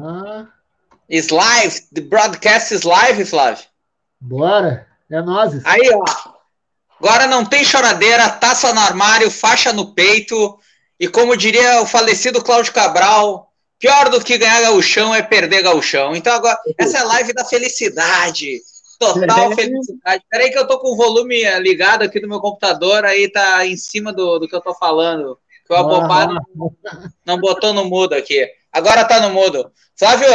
[0.00, 0.46] Ah.
[1.08, 3.64] Is live, the broadcast is live, Flávio.
[4.20, 5.64] Bora, é nós.
[5.64, 6.04] Aí, ó.
[6.98, 10.58] Agora não tem choradeira, taça no armário, faixa no peito.
[10.98, 16.14] E como diria o falecido Cláudio Cabral, pior do que ganhar gauchão é perder gauchão.
[16.14, 18.60] Então agora, essa é a live da felicidade.
[19.00, 20.22] Total felicidade.
[20.30, 23.76] Peraí que eu tô com o volume ligado aqui no meu computador, aí tá em
[23.76, 25.36] cima do, do que eu tô falando.
[25.66, 26.36] Que o abobado
[27.26, 28.48] não botou no mudo aqui.
[28.72, 29.70] Agora tá no mudo.
[29.96, 30.28] Flávio,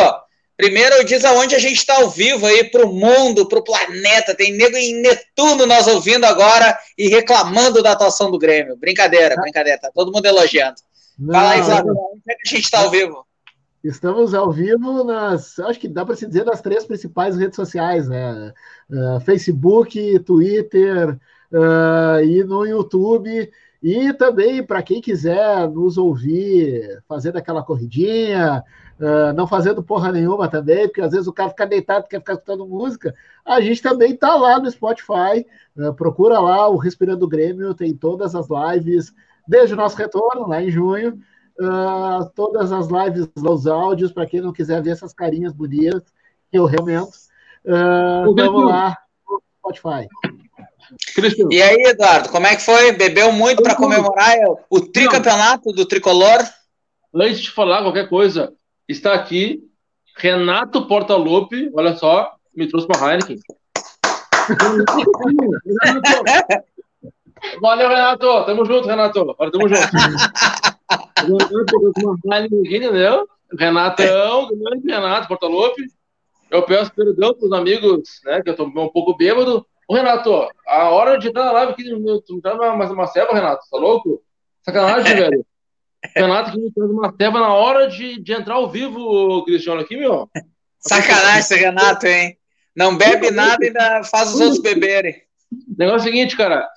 [0.55, 4.35] primeiro diz aonde a gente está ao vivo aí pro mundo, pro planeta.
[4.35, 8.77] Tem nego em Netuno nós ouvindo agora e reclamando da atuação do Grêmio.
[8.77, 9.79] Brincadeira, brincadeira.
[9.79, 10.77] Tá todo mundo elogiando.
[11.17, 13.25] Não, Fala aí, Flávio, onde é que a gente está ao vivo?
[13.83, 18.07] Estamos ao vivo nas, acho que dá para se dizer, nas três principais redes sociais,
[18.07, 18.53] né?
[18.89, 21.17] Uh, Facebook, Twitter
[21.51, 23.49] uh, e no YouTube.
[23.87, 28.61] E também, para quem quiser nos ouvir fazendo aquela corridinha,
[28.99, 32.33] uh, não fazendo porra nenhuma também, porque às vezes o cara fica deitado quer ficar
[32.33, 35.45] escutando música, a gente também está lá no Spotify.
[35.95, 39.13] procura lá o Respirando Grêmio, tem todas as lives
[39.47, 41.17] desde o nosso retorno, lá em junho
[41.61, 46.03] uh, todas as lives, os áudios, para quem não quiser ver essas carinhas bonitas,
[46.51, 47.17] que eu realmente.
[47.65, 48.97] Uh, vamos lá
[49.59, 50.07] Spotify.
[51.51, 52.91] E aí, Eduardo, como é que foi?
[52.91, 54.35] Bebeu muito para comemorar
[54.69, 56.39] o tricampeonato do tricolor?
[57.13, 58.53] Antes de falar qualquer coisa,
[58.87, 59.61] está aqui
[60.17, 63.39] Renato Portaluppi, olha só, me trouxe uma Heineken.
[67.61, 68.45] Valeu, Renato.
[68.45, 69.19] Tamo junto, Renato.
[69.19, 69.87] Agora tamo junto.
[72.65, 73.27] entendeu?
[73.57, 75.83] Renatão, grande Renato Portaluppi.
[76.49, 79.65] Eu peço perdão para os amigos, né, que eu tô um pouco bêbado.
[79.87, 83.33] Ô, Renato, a hora de entrar na live aqui, tu não tá uma, uma ceva,
[83.33, 83.65] Renato?
[83.71, 84.21] Tá louco?
[84.61, 85.45] Sacanagem, velho.
[86.15, 89.95] Renato que me traz uma ceva na hora de, de entrar ao vivo, Cristiano, aqui,
[89.95, 90.29] meu.
[90.79, 92.37] Sacanagem esse Renato, hein?
[92.75, 95.23] Não bebe nada e ainda faz os outros beberem.
[95.51, 96.67] O negócio é o seguinte, cara.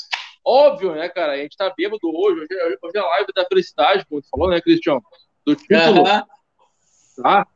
[0.45, 1.33] Óbvio, né, cara?
[1.33, 2.41] A gente tá bêbado hoje.
[2.41, 5.01] Hoje, é, hoje é a live da felicidade, como tu falou, né, Cristian?
[5.45, 6.05] Do título.
[6.05, 7.47] Tá?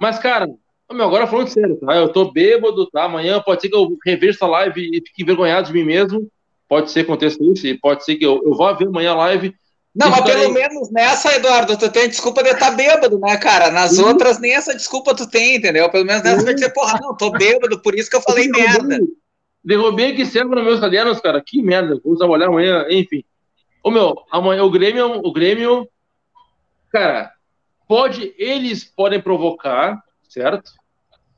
[0.00, 0.48] Mas, cara,
[0.92, 1.96] meu, agora falando sério, tá?
[1.96, 3.04] Eu tô bêbado, tá?
[3.04, 6.28] Amanhã pode ser que eu reveja essa live e fique envergonhado de mim mesmo.
[6.68, 9.16] Pode ser que aconteça isso, e pode ser que eu, eu vá ver amanhã a
[9.16, 9.54] live.
[9.94, 13.70] Não, mas pelo menos nessa, Eduardo, tu tem desculpa de estar tá bêbado, né, cara?
[13.70, 14.08] Nas uhum.
[14.08, 15.88] outras, nem essa desculpa tu tem, entendeu?
[15.88, 16.44] Pelo menos nessa uhum.
[16.44, 18.98] vai dizer, porra, não, tô bêbado, por isso que eu falei merda.
[19.64, 21.40] Derrubei aqui sempre nos meus cadernos, cara.
[21.40, 21.98] Que merda.
[22.04, 23.24] Vou trabalhar amanhã, enfim.
[23.82, 25.88] Ô meu, amanhã o Grêmio, o Grêmio,
[26.90, 27.32] cara,
[27.88, 30.02] pode, eles podem provocar,
[30.34, 30.72] certo?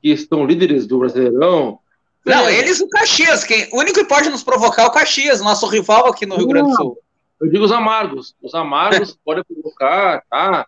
[0.03, 1.79] Que estão líderes do Brasileirão.
[2.25, 3.45] Não, eles o Caxias.
[3.45, 6.49] Quem, o único que pode nos provocar é o Caxias, nosso rival aqui no Rio
[6.49, 6.99] Grande do Sul.
[7.41, 8.35] Eu digo os amargos.
[8.43, 10.67] Os amargos podem provocar, tá?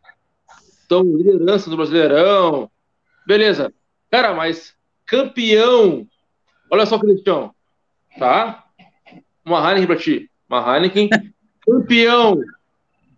[0.80, 2.70] Estão liderança do Brasileirão.
[3.26, 3.72] Beleza.
[4.10, 4.74] Cara, mas
[5.04, 6.06] campeão
[6.70, 7.54] Olha só, Cristiano,
[8.18, 8.64] tá?
[9.44, 10.30] Uma Heineken para ti.
[10.48, 11.08] Uma Heineken,
[11.64, 12.38] campeão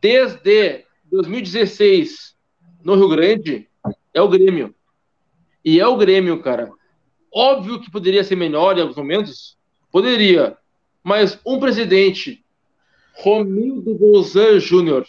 [0.01, 2.37] desde 2016
[2.85, 3.69] no Rio Grande,
[4.15, 4.75] é o Grêmio.
[5.65, 6.71] E é o Grêmio, cara.
[7.33, 9.59] Óbvio que poderia ser melhor em alguns momentos,
[9.91, 10.57] poderia.
[11.03, 12.45] Mas um presidente,
[13.15, 15.07] Romildo Bolzan Júnior,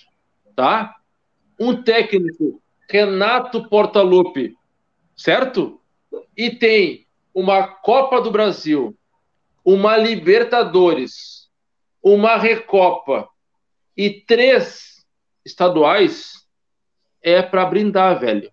[0.56, 0.96] tá?
[1.60, 4.56] Um técnico, Renato Portaluppi,
[5.16, 5.80] certo?
[6.36, 8.96] E tem uma Copa do Brasil,
[9.64, 11.50] uma Libertadores,
[12.04, 13.30] uma Recopa
[13.96, 15.06] e três
[15.46, 16.46] estaduais
[17.22, 18.52] é para brindar, velho.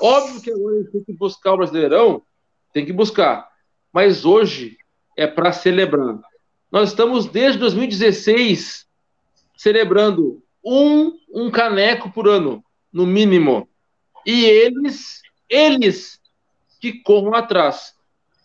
[0.00, 2.22] Óbvio que agora a gente tem que buscar o Brasileirão,
[2.72, 3.48] tem que buscar,
[3.92, 4.78] mas hoje
[5.16, 6.20] é para celebrar.
[6.70, 8.86] Nós estamos desde 2016
[9.56, 13.68] celebrando um, um caneco por ano, no mínimo.
[14.24, 16.20] E eles, eles
[16.80, 17.94] que corram atrás.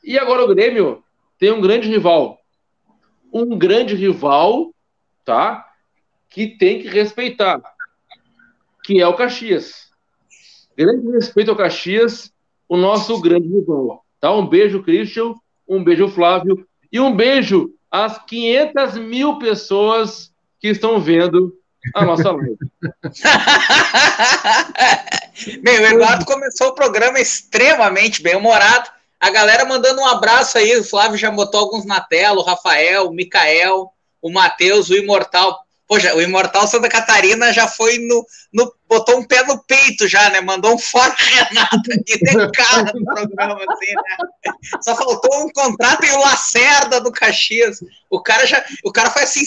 [0.03, 1.03] E agora o Grêmio
[1.37, 2.39] tem um grande rival.
[3.31, 4.73] Um grande rival,
[5.23, 5.71] tá?
[6.29, 7.61] Que tem que respeitar.
[8.83, 9.92] Que é o Caxias.
[10.77, 12.31] Grande respeito ao Caxias,
[12.67, 14.03] o nosso grande rival.
[14.19, 14.33] Tá?
[14.33, 15.33] Um beijo, Christian.
[15.67, 16.65] Um beijo, Flávio.
[16.91, 21.55] E um beijo às 500 mil pessoas que estão vendo
[21.93, 22.57] a nossa live.
[25.61, 28.89] Bem, o Eduardo começou o programa extremamente bem-humorado
[29.23, 30.77] a galera mandando um abraço aí.
[30.77, 33.89] O Flávio já botou alguns na tela: o Rafael, o Mikael,
[34.21, 35.63] o Matheus, o Imortal.
[35.87, 38.73] Poxa, o Imortal Santa Catarina já foi no, no.
[38.87, 40.39] botou um pé no peito já, né?
[40.39, 44.51] Mandou um fora Renato aqui, tem cara no programa, assim, né?
[44.81, 47.79] Só faltou um contrato e o Lacerda do Caxias.
[48.09, 48.63] O cara já.
[48.83, 49.41] O cara foi assim: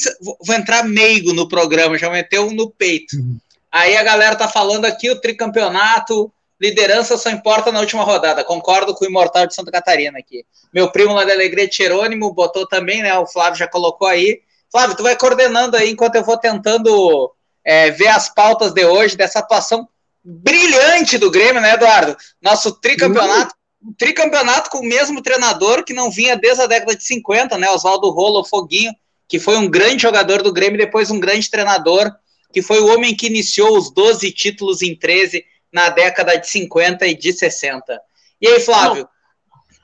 [0.44, 3.16] vou entrar meigo no programa, já meteu um no peito.
[3.16, 3.38] Uhum.
[3.72, 8.44] Aí a galera tá falando aqui o tricampeonato liderança só importa na última rodada.
[8.44, 10.44] Concordo com o Imortal de Santa Catarina aqui.
[10.72, 13.16] Meu primo lá da Alegria Jerônimo botou também, né?
[13.18, 14.40] O Flávio já colocou aí.
[14.70, 17.32] Flávio, tu vai coordenando aí enquanto eu vou tentando
[17.64, 19.88] é, ver as pautas de hoje, dessa atuação
[20.24, 22.16] brilhante do Grêmio, né, Eduardo?
[22.42, 23.94] Nosso tricampeonato, uhum.
[23.96, 27.70] tricampeonato com o mesmo treinador que não vinha desde a década de 50, né?
[27.70, 28.92] Oswaldo Rolo Foguinho,
[29.28, 32.12] que foi um grande jogador do Grêmio, depois um grande treinador,
[32.52, 37.06] que foi o homem que iniciou os 12 títulos em 13 na década de 50
[37.06, 38.00] e de 60.
[38.40, 39.08] E aí, Flávio?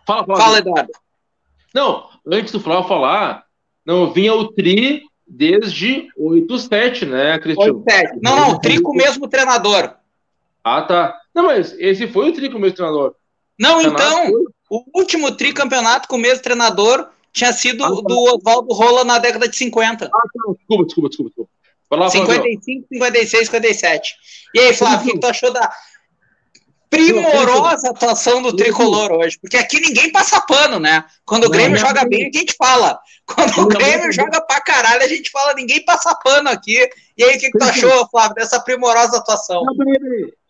[0.07, 0.45] Fala, Flávio.
[0.45, 0.93] Fala, Eduardo.
[1.75, 3.45] Não, antes do Flávio falar,
[3.85, 7.85] não vinha o Tri desde 8-7, né, Cristiano?
[7.85, 8.19] 8-7.
[8.23, 9.95] Não, não, o Tri com o mesmo treinador.
[10.63, 11.19] Ah, tá.
[11.35, 13.15] Não, mas esse foi o Tri com o mesmo treinador.
[13.59, 14.45] Não, o então, foi...
[14.71, 17.95] o último tricampeonato com o mesmo treinador tinha sido ah, tá.
[17.95, 20.07] do Oswaldo Rola na década de 50.
[20.07, 20.19] Ah, tá.
[20.59, 21.31] Desculpa, desculpa, desculpa.
[21.31, 21.51] desculpa.
[21.97, 24.15] Lá, 55, 56, 57.
[24.55, 25.71] E aí, Flávio, o que tu achou da
[26.93, 29.39] primorosa atuação do tricolor hoje?
[29.41, 31.05] Porque aqui ninguém passa pano, né?
[31.25, 33.01] Quando o Grêmio joga bem, a gente fala.
[33.25, 36.87] Quando o Grêmio joga pra caralho, a gente fala, ninguém passa pano aqui.
[37.17, 39.65] E aí, o que, que tu achou, Flávio, dessa primorosa atuação?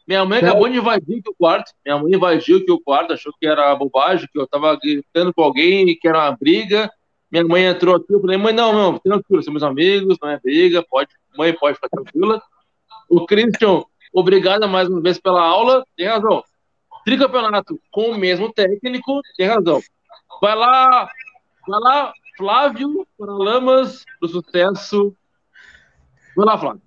[0.06, 1.72] Minha mãe acabou de invadir aqui o quarto.
[1.86, 5.42] Minha mãe invadiu aqui o quarto, achou que era bobagem, que eu tava gritando com
[5.42, 6.90] alguém, que era uma briga.
[7.30, 10.82] Minha mãe entrou aqui, eu falei, mãe, não, não, tranquilo, somos amigos, não é briga,
[10.82, 12.42] pode Mãe, pode ficar tranquila.
[13.08, 15.84] O Christian, obrigado mais uma vez pela aula.
[15.96, 16.44] Tem razão.
[17.04, 19.80] Tricampeonato com o mesmo técnico, tem razão.
[20.40, 21.08] Vai lá,
[21.66, 25.14] vai lá, Flávio Paralamas, do sucesso.
[26.36, 26.82] Vai lá, Flávio.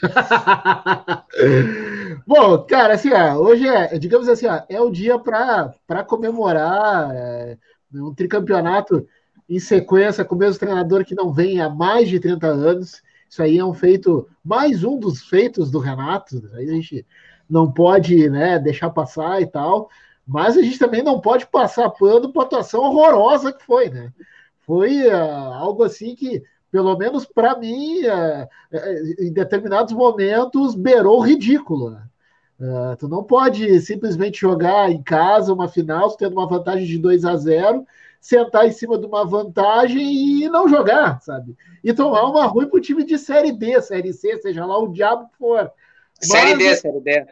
[2.26, 7.58] Bom, cara, assim, ó, hoje é, digamos assim, ó, é o dia para comemorar é,
[7.92, 9.06] um tricampeonato
[9.48, 13.02] em sequência com o mesmo treinador que não vem há mais de 30 anos.
[13.28, 16.42] Isso aí é um feito, mais um dos feitos do Renato.
[16.54, 17.06] Aí a gente
[17.48, 19.90] não pode né, deixar passar e tal.
[20.28, 24.12] Mas a gente também não pode passar pano para a atuação horrorosa que foi, né?
[24.60, 31.18] Foi uh, algo assim que, pelo menos para mim, uh, uh, em determinados momentos, beirou
[31.18, 31.90] o ridículo.
[31.90, 32.02] Né?
[32.98, 37.36] tu não pode simplesmente jogar em casa uma final tendo uma vantagem de 2 a
[37.36, 37.86] 0
[38.20, 41.56] sentar em cima de uma vantagem e não jogar, sabe?
[41.82, 44.92] E tomar uma ruim para o time de Série B, Série C, seja lá o
[44.92, 45.70] diabo que for.
[46.20, 47.26] Série Mas, D, Série D.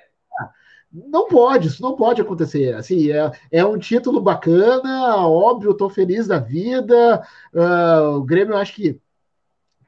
[0.92, 2.74] Não pode, isso não pode acontecer.
[2.74, 7.22] Assim, é, é um título bacana, óbvio, estou feliz da vida.
[7.52, 8.98] Uh, o Grêmio, eu acho que,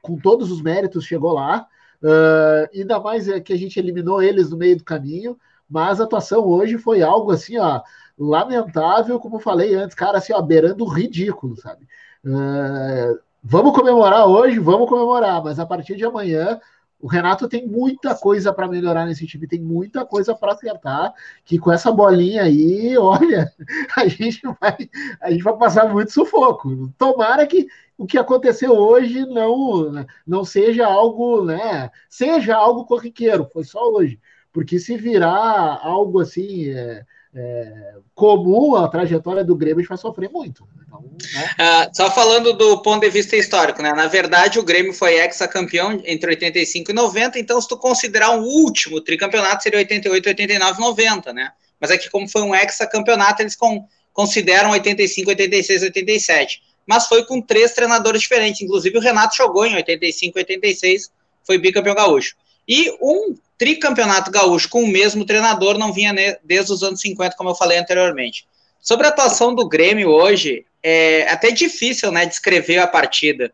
[0.01, 1.67] com todos os méritos, chegou lá.
[2.01, 5.37] Uh, ainda mais é que a gente eliminou eles no meio do caminho,
[5.67, 7.81] mas a atuação hoje foi algo assim, ó,
[8.19, 11.87] lamentável, como falei antes, cara, assim, ó, beirando ridículo, sabe?
[12.25, 16.59] Uh, vamos comemorar hoje, vamos comemorar, mas a partir de amanhã
[16.99, 21.13] o Renato tem muita coisa para melhorar nesse time, tem muita coisa para acertar.
[21.45, 23.51] Que com essa bolinha aí, olha,
[23.95, 24.77] a gente vai,
[25.21, 26.91] a gente vai passar muito sufoco.
[26.97, 27.67] Tomara que
[27.97, 31.89] o que aconteceu hoje não não seja algo, né?
[32.09, 34.19] Seja algo corriqueiro, foi só hoje,
[34.51, 37.05] porque se virar algo assim é,
[37.35, 40.67] é, comum a trajetória do Grêmio, a gente vai sofrer muito.
[40.85, 41.03] Então,
[41.33, 41.49] né?
[41.59, 43.93] ah, só falando do ponto de vista histórico, né?
[43.93, 48.43] Na verdade, o Grêmio foi ex-campeão entre 85 e 90, então se tu considerar um
[48.43, 51.51] último tricampeonato, seria 88, 89, 90, né?
[51.79, 56.61] Mas aqui, como foi um ex-campeonato, eles com, consideram 85, 86, 87.
[56.85, 58.61] Mas foi com três treinadores diferentes.
[58.61, 61.11] Inclusive, o Renato jogou em 85, 86,
[61.43, 62.35] foi bicampeão gaúcho.
[62.69, 67.49] E um tricampeonato gaúcho com o mesmo treinador não vinha desde os anos 50, como
[67.49, 68.45] eu falei anteriormente.
[68.79, 73.51] Sobre a atuação do Grêmio hoje, é até difícil né, descrever a partida.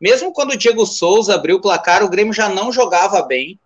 [0.00, 3.58] Mesmo quando o Diego Souza abriu o placar, o Grêmio já não jogava bem.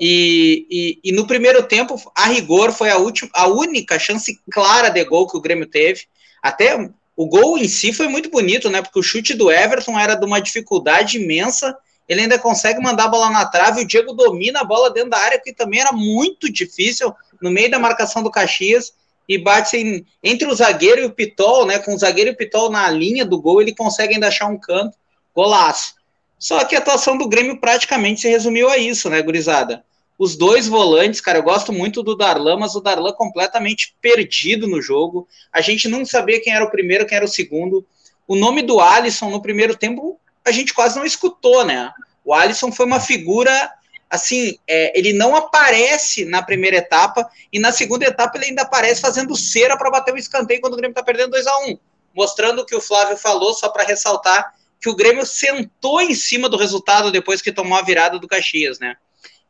[0.00, 4.88] E, e, e no primeiro tempo, a rigor, foi a, última, a única chance clara
[4.88, 6.02] de gol que o Grêmio teve.
[6.42, 6.76] Até
[7.16, 8.82] o gol em si foi muito bonito, né?
[8.82, 11.76] Porque o chute do Everton era de uma dificuldade imensa
[12.08, 15.18] ele ainda consegue mandar a bola na trave, o Diego domina a bola dentro da
[15.18, 18.94] área, que também era muito difícil, no meio da marcação do Caxias,
[19.28, 22.36] e bate em, entre o zagueiro e o Pitol, né, com o zagueiro e o
[22.36, 24.96] Pitol na linha do gol, ele consegue ainda achar um canto,
[25.34, 25.94] golaço.
[26.38, 29.84] Só que a atuação do Grêmio praticamente se resumiu a isso, né, gurizada?
[30.18, 34.80] Os dois volantes, cara, eu gosto muito do Darlan, mas o Darlan completamente perdido no
[34.80, 35.28] jogo.
[35.52, 37.86] A gente não sabia quem era o primeiro, quem era o segundo.
[38.26, 40.17] O nome do Alisson no primeiro tempo
[40.48, 41.92] a gente quase não escutou, né?
[42.24, 43.70] O Alisson foi uma figura
[44.10, 49.02] assim, é, ele não aparece na primeira etapa e na segunda etapa ele ainda aparece
[49.02, 51.78] fazendo cera para bater o escanteio quando o Grêmio está perdendo 2 a 1 um,
[52.14, 56.48] mostrando o que o Flávio falou, só para ressaltar que o Grêmio sentou em cima
[56.48, 58.96] do resultado depois que tomou a virada do Caxias, né?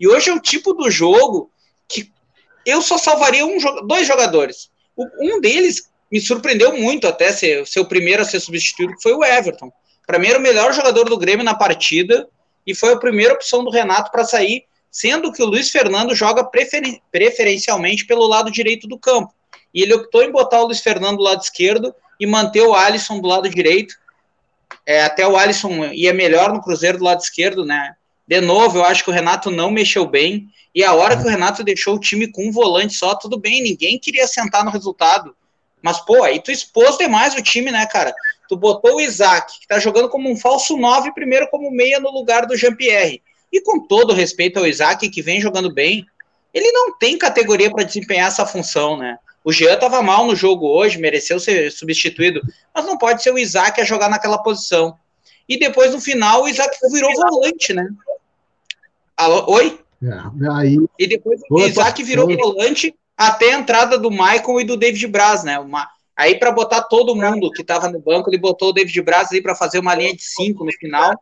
[0.01, 1.51] E hoje é o tipo do jogo
[1.87, 2.11] que
[2.65, 4.71] eu só salvaria um, dois jogadores.
[4.97, 9.13] Um deles me surpreendeu muito até ser, ser o primeiro a ser substituído, que foi
[9.13, 9.71] o Everton.
[10.09, 12.29] Era o melhor jogador do Grêmio na partida
[12.67, 16.43] e foi a primeira opção do Renato para sair, sendo que o Luiz Fernando joga
[16.43, 19.35] prefer, preferencialmente pelo lado direito do campo.
[19.73, 23.21] E ele optou em botar o Luiz Fernando do lado esquerdo e manter o Alisson
[23.21, 23.95] do lado direito.
[24.87, 27.95] É, até o Alisson ia melhor no Cruzeiro do lado esquerdo, né?
[28.27, 30.49] De novo, eu acho que o Renato não mexeu bem.
[30.75, 33.63] E a hora que o Renato deixou o time com um volante só, tudo bem,
[33.63, 35.35] ninguém queria sentar no resultado.
[35.83, 38.15] Mas, pô, aí tu expôs demais o time, né, cara?
[38.49, 42.11] Tu botou o Isaac, que tá jogando como um falso 9, primeiro como meia no
[42.11, 43.23] lugar do Jean-Pierre.
[43.53, 46.07] E com todo respeito ao Isaac, que vem jogando bem,
[46.53, 49.19] ele não tem categoria para desempenhar essa função, né?
[49.45, 52.43] O Jean estava mal no jogo hoje, mereceu ser substituído,
[52.75, 54.97] mas não pode ser o Isaac a jogar naquela posição.
[55.49, 57.89] E depois, no final, o Isaac virou volante, né?
[59.17, 59.45] Alô?
[59.53, 59.79] Oi?
[60.03, 60.77] É, aí...
[60.99, 65.43] E depois o Isaac virou volante até a entrada do Michael e do David Braz,
[65.43, 65.59] né?
[65.59, 65.89] Uma...
[66.19, 69.41] Aí, para botar todo mundo que estava no banco, ele botou o David Braz aí
[69.41, 71.15] para fazer uma linha de cinco no final.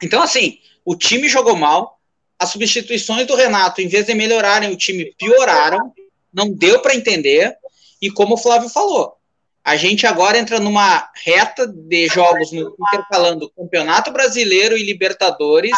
[0.00, 1.98] Então, assim, o time jogou mal.
[2.38, 5.92] As substituições do Renato, em vez de melhorarem o time, pioraram
[6.32, 7.56] não deu para entender.
[8.00, 9.16] E como o Flávio falou,
[9.64, 15.76] a gente agora entra numa reta de jogos no, intercalando Campeonato Brasileiro e Libertadores.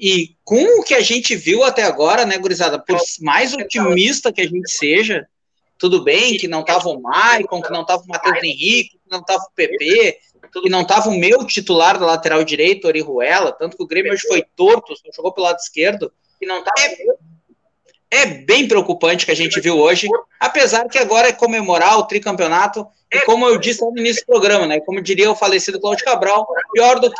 [0.00, 4.40] E com o que a gente viu até agora, né, gurizada, por mais otimista que
[4.40, 5.28] a gente seja,
[5.78, 9.22] tudo bem que não tava o Maicon, que não tava o Matheus Henrique, que não
[9.22, 10.18] tava o PP,
[10.62, 14.26] que não tava o meu titular da lateral direito, Orihuela, tanto que o Grêmio hoje
[14.26, 19.32] foi torto, só jogou pelo lado esquerdo, e não tava é, é bem preocupante que
[19.32, 20.08] a gente viu hoje,
[20.40, 24.66] apesar que agora é comemorar o tricampeonato, e como eu disse no início do programa,
[24.66, 27.16] né, como diria o falecido Cláudio Cabral, pior do que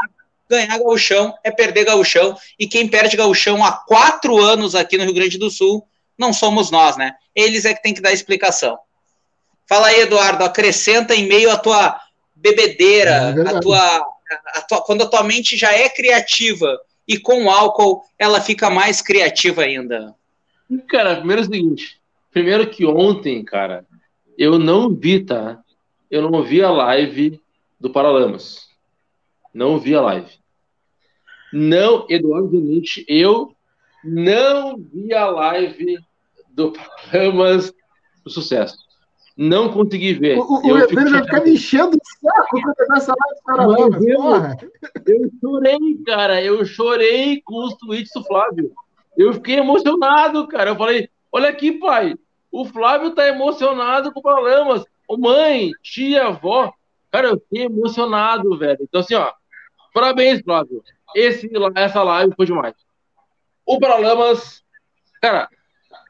[0.49, 5.15] ganhar gauchão é perder gauchão, e quem perde gauchão há quatro anos aqui no Rio
[5.15, 5.87] Grande do Sul
[6.19, 7.15] não somos nós, né?
[7.35, 8.79] Eles é que tem que dar explicação.
[9.69, 12.01] Fala aí, Eduardo, acrescenta em meio à tua
[12.35, 13.79] bebedeira, é a tua,
[14.55, 19.01] a tua, quando a tua mente já é criativa e com álcool ela fica mais
[19.01, 20.15] criativa ainda.
[20.89, 22.01] Cara, primeiro é o seguinte.
[22.31, 23.87] Primeiro que ontem, cara,
[24.37, 25.59] eu não vi, tá?
[26.11, 27.41] Eu não vi a live
[27.81, 28.67] do Paralamas.
[29.53, 30.31] Não vi a live.
[31.53, 33.56] Não, Eduardo Denite, eu
[34.07, 35.99] não vi a live
[36.51, 37.73] do Paralamas
[38.25, 38.77] do Sucesso.
[39.37, 40.39] Não consegui ver.
[40.39, 45.15] O, o Eber vai ficar me enchendo o saco quando essa live do Paralamas, eu,
[45.15, 46.43] eu chorei, cara.
[46.43, 48.73] Eu chorei com os tweets do Flávio.
[49.17, 50.71] Eu fiquei emocionado, cara.
[50.71, 52.15] Eu falei: olha aqui, pai.
[52.51, 54.85] O Flávio tá emocionado com o Paralamas.
[55.07, 56.73] Ô, mãe, tia, avó.
[57.13, 58.79] Cara, eu fiquei emocionado, velho.
[58.81, 59.31] Então, assim, ó.
[59.93, 60.83] Parabéns, Flávio.
[61.15, 62.75] Esse, essa live foi demais.
[63.67, 64.63] O Paralamas.
[65.21, 65.49] Cara,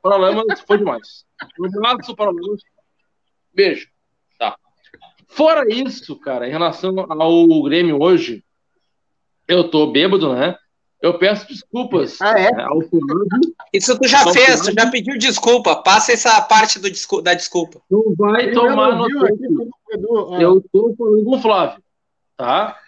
[0.03, 1.25] Paralamas foi demais.
[1.59, 2.61] Um abraço, Paralamas.
[3.55, 3.89] Beijo.
[4.39, 4.57] Tá.
[5.27, 8.45] Fora isso, cara, em relação ao Grêmio hoje,
[9.49, 10.57] eu tô bêbado, né?
[11.01, 12.51] Eu peço desculpas ah, é?
[12.63, 12.81] ao
[13.73, 15.77] Isso tu já fez, tu já pediu desculpa.
[15.77, 16.89] Passa essa parte do,
[17.23, 17.81] da desculpa.
[17.91, 19.05] Não vai tomar no
[20.35, 20.41] ah.
[20.41, 21.83] Eu estou falando com o Flávio,
[22.37, 22.79] tá?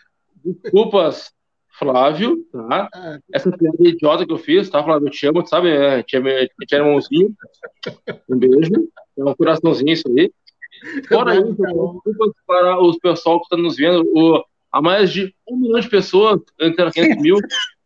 [0.42, 1.32] Desculpas,
[1.78, 2.88] Flávio, tá?
[2.92, 3.18] Ah.
[3.32, 5.08] Essa piada idiota que eu fiz, tá, Flávio?
[5.08, 5.70] Eu te amo, sabe?
[5.70, 6.23] É, tinha,
[6.66, 7.35] tinha irmãozinho.
[8.28, 8.73] Um beijo.
[9.16, 10.32] É um coraçãozinho isso aí.
[11.08, 14.02] Fora isso, desculpas para os pessoal que estão nos vendo.
[14.14, 17.38] O, há mais de um milhão de pessoas, entre 500 mil,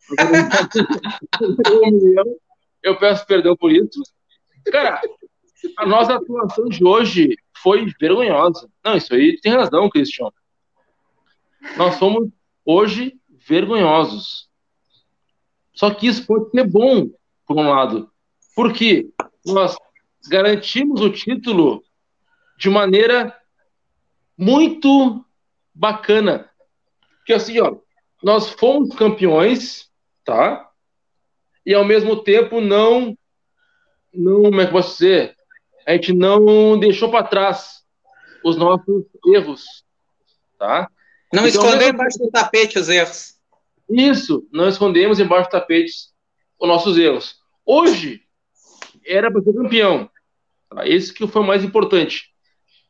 [2.82, 4.02] eu peço perdão por isso.
[4.70, 5.00] Cara,
[5.78, 8.68] a nossa atuação de hoje foi vergonhosa.
[8.84, 10.34] Não, isso aí tem razão, Cristiano.
[11.76, 12.28] Nós somos
[12.64, 13.14] hoje
[13.52, 14.48] vergonhosos.
[15.74, 17.08] Só que isso pode ser bom,
[17.46, 18.10] por um lado.
[18.54, 19.10] Porque
[19.44, 19.76] nós
[20.28, 21.82] garantimos o título
[22.58, 23.36] de maneira
[24.36, 25.24] muito
[25.74, 26.50] bacana.
[27.18, 27.76] Porque assim, ó,
[28.22, 29.90] nós fomos campeões
[30.24, 30.68] tá?
[31.64, 33.16] E ao mesmo tempo não,
[34.12, 35.36] não como é que posso dizer?
[35.86, 37.82] A gente não deixou para trás
[38.44, 39.84] os nossos erros,
[40.58, 40.88] tá?
[41.32, 43.31] Não então, escondeu embaixo do tapete os erros.
[43.92, 45.92] Isso, não escondemos embaixo do tapete
[46.58, 47.36] os nossos erros.
[47.64, 48.22] Hoje
[49.04, 50.10] era para ser campeão.
[50.70, 50.86] Tá?
[50.86, 52.30] Esse que foi o mais importante.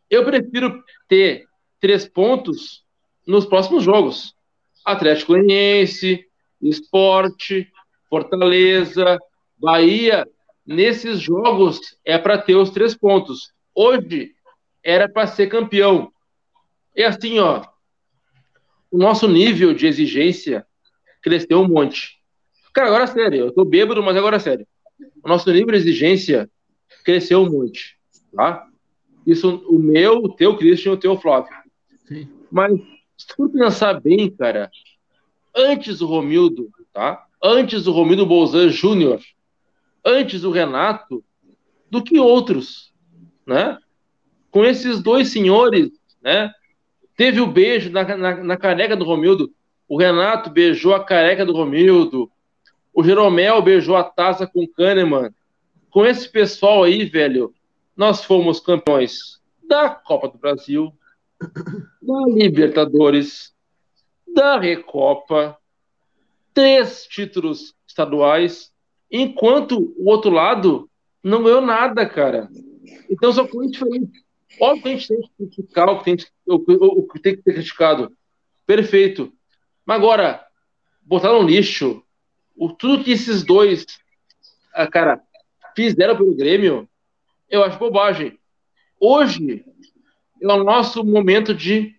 [0.08, 1.46] Eu prefiro ter
[1.80, 2.84] três pontos
[3.26, 4.34] nos próximos jogos.
[4.84, 6.24] Atlético Goianiense,
[6.60, 7.70] Esporte,
[8.08, 9.18] Fortaleza,
[9.56, 10.26] Bahia,
[10.66, 13.52] nesses jogos é para ter os três pontos.
[13.74, 14.34] Hoje
[14.84, 16.12] era para ser campeão.
[16.94, 17.64] E assim, ó,
[18.90, 20.66] o nosso nível de exigência
[21.22, 22.18] cresceu um monte.
[22.74, 24.66] Cara, agora é sério, eu tô bêbado, mas agora é sério.
[25.22, 26.50] o nosso nível de exigência
[27.04, 27.80] cresceu muito,
[28.34, 28.66] tá?
[29.26, 31.52] Isso, o meu, o teu, Christian, o teu, Flávio.
[32.06, 32.28] Sim.
[32.50, 32.72] Mas,
[33.16, 34.70] se tu pensar bem, cara,
[35.54, 37.24] antes do Romildo, tá?
[37.42, 39.20] Antes do Romildo Bolzan Júnior,
[40.04, 41.24] antes do Renato,
[41.90, 42.92] do que outros,
[43.46, 43.78] né?
[44.50, 45.90] Com esses dois senhores,
[46.22, 46.52] né?
[47.16, 49.52] Teve o beijo na, na, na careca do Romildo.
[49.92, 52.32] O Renato beijou a careca do Romildo.
[52.94, 55.34] O Jeromel beijou a taça com o Kahneman.
[55.90, 57.52] Com esse pessoal aí, velho,
[57.94, 60.90] nós fomos campeões da Copa do Brasil,
[61.38, 63.52] da Libertadores,
[64.34, 65.58] da Recopa,
[66.54, 68.72] três títulos estaduais,
[69.10, 70.88] enquanto o outro lado
[71.22, 72.48] não ganhou nada, cara.
[73.10, 74.22] Então são coisas diferentes.
[74.58, 76.54] Óbvio que a gente tem que criticar o que tem, o,
[77.00, 78.10] o que, tem que ser criticado.
[78.66, 79.30] Perfeito.
[79.92, 80.42] Mas agora,
[81.02, 82.02] botar no lixo
[82.56, 83.84] o, tudo que esses dois,
[84.72, 85.20] ah, cara,
[85.76, 86.88] fizeram pelo Grêmio,
[87.46, 88.38] eu acho bobagem.
[88.98, 89.62] Hoje
[90.40, 91.94] é o nosso momento de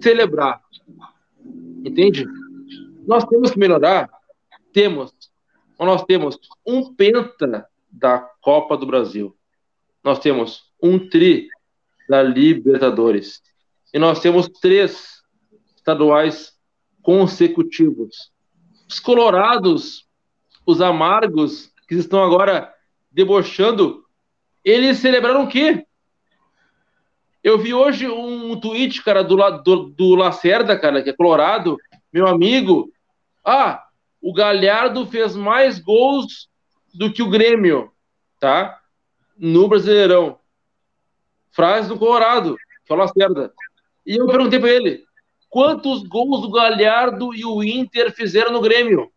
[0.00, 0.62] celebrar.
[1.84, 2.24] Entende?
[3.04, 4.08] Nós temos que melhorar?
[4.72, 5.12] Temos.
[5.80, 9.36] Nós temos um penta da Copa do Brasil.
[10.04, 11.48] Nós temos um tri
[12.08, 13.42] da Libertadores.
[13.92, 15.24] E nós temos três
[15.74, 16.55] estaduais
[17.06, 18.32] consecutivos.
[18.88, 20.08] Os colorados,
[20.66, 22.74] os amargos, que estão agora
[23.12, 24.04] debochando
[24.64, 25.86] eles celebraram o quê?
[27.44, 31.78] Eu vi hoje um tweet, cara, do, do, do Lacerda, cara, que é colorado,
[32.12, 32.92] meu amigo.
[33.44, 33.84] Ah,
[34.20, 36.48] o Galhardo fez mais gols
[36.92, 37.92] do que o Grêmio,
[38.40, 38.80] tá?
[39.38, 40.40] No Brasileirão.
[41.52, 42.56] Frase do Colorado,
[42.88, 43.54] falou Lacerda.
[44.04, 45.05] E eu perguntei para ele,
[45.56, 49.10] quantos gols o Galhardo e o Inter fizeram no Grêmio?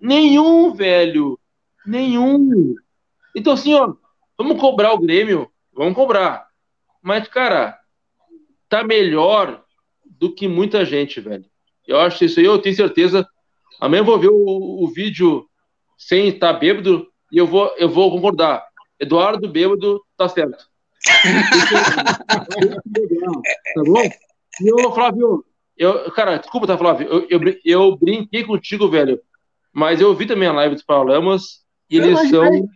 [0.00, 1.38] Nenhum, velho.
[1.84, 2.74] Nenhum.
[3.36, 3.92] Então, assim, ó,
[4.38, 6.48] vamos cobrar o Grêmio, vamos cobrar.
[7.02, 7.78] Mas, cara,
[8.66, 9.62] tá melhor
[10.06, 11.44] do que muita gente, velho.
[11.86, 13.28] Eu acho isso aí, eu tenho certeza.
[13.78, 15.46] Amanhã eu vou ver o, o vídeo
[15.98, 18.66] sem estar bêbado e eu vou, eu vou concordar.
[18.98, 20.64] Eduardo bêbado tá certo.
[23.74, 24.29] tá bom?
[24.60, 25.44] E eu, Flávio,
[25.76, 27.08] eu, cara, desculpa, tá, Flávio?
[27.08, 29.20] Eu, eu, eu brinquei contigo, velho.
[29.72, 32.68] Mas eu vi também a live dos Paralamas e eles são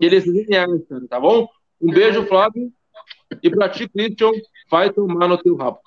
[0.00, 1.46] eles lineares, tá bom?
[1.80, 2.72] Um beijo, Flávio.
[3.42, 4.30] E pra ti, Christian,
[4.70, 5.80] vai tomar no teu rabo.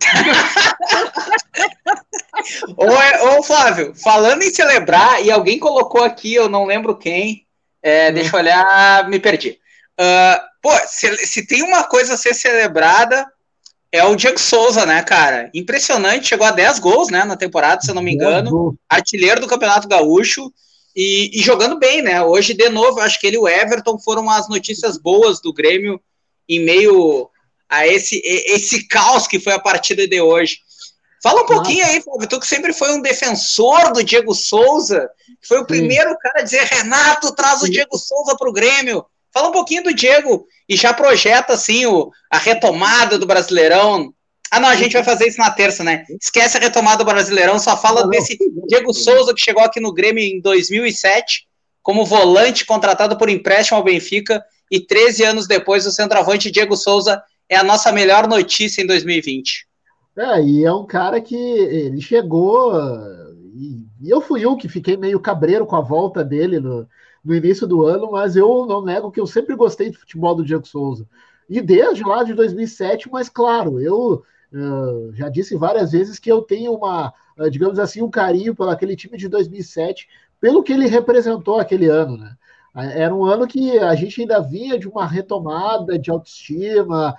[2.76, 7.46] ô, ô, Flávio, falando em celebrar, e alguém colocou aqui, eu não lembro quem,
[7.82, 8.14] é, hum.
[8.14, 9.58] deixa eu olhar, me perdi.
[10.00, 13.26] Uh, pô, se, se, tem uma coisa a ser celebrada,
[13.90, 15.50] é o Diego Souza, né, cara?
[15.54, 18.76] Impressionante, chegou a 10 gols, né, na temporada, se eu não me engano.
[18.88, 20.52] Artilheiro do Campeonato Gaúcho.
[20.94, 22.20] E, e, jogando bem, né?
[22.22, 26.00] Hoje, de novo, acho que ele e o Everton foram as notícias boas do Grêmio
[26.48, 27.30] em meio
[27.68, 30.58] a esse, esse caos que foi a partida de hoje.
[31.22, 35.08] Fala um pouquinho aí, Fábio, tu que sempre foi um defensor do Diego Souza,
[35.46, 35.66] foi o Sim.
[35.66, 39.04] primeiro cara a dizer, Renato, traz o Diego Souza para o Grêmio.
[39.38, 44.12] Fala um pouquinho do Diego e já projeta assim o, a retomada do Brasileirão
[44.50, 46.04] ah, não, a gente vai fazer isso na terça, né?
[46.20, 48.36] Esquece a retomada do Brasileirão, só fala desse.
[48.66, 51.46] Diego Souza que chegou aqui no Grêmio em 2007
[51.82, 57.22] como volante contratado por empréstimo ao Benfica e 13 anos depois o centroavante Diego Souza
[57.48, 59.68] é a nossa melhor notícia em 2020.
[60.18, 62.72] É, e é um cara que ele chegou
[63.54, 66.88] e, eu fui um que fiquei meio cabreiro com a volta dele no,
[67.28, 70.44] no início do ano, mas eu não nego que eu sempre gostei do futebol do
[70.44, 71.06] Diego Souza.
[71.48, 76.40] E desde lá de 2007, mas claro, eu Uh, já disse várias vezes que eu
[76.40, 80.08] tenho uma, uh, digamos assim, um carinho pelo aquele time de 2007,
[80.40, 82.34] pelo que ele representou aquele ano, né?
[82.74, 87.16] Era um ano que a gente ainda vinha de uma retomada de autoestima,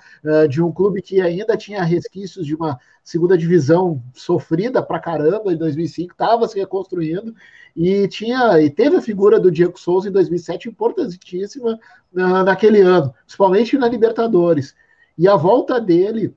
[0.48, 5.56] de um clube que ainda tinha resquícios de uma segunda divisão sofrida pra caramba em
[5.56, 7.34] 2005, estava se reconstruindo
[7.76, 11.78] e tinha e teve a figura do Diego Souza em 2007 importantíssima
[12.12, 14.74] naquele ano, principalmente na Libertadores.
[15.16, 16.34] E a volta dele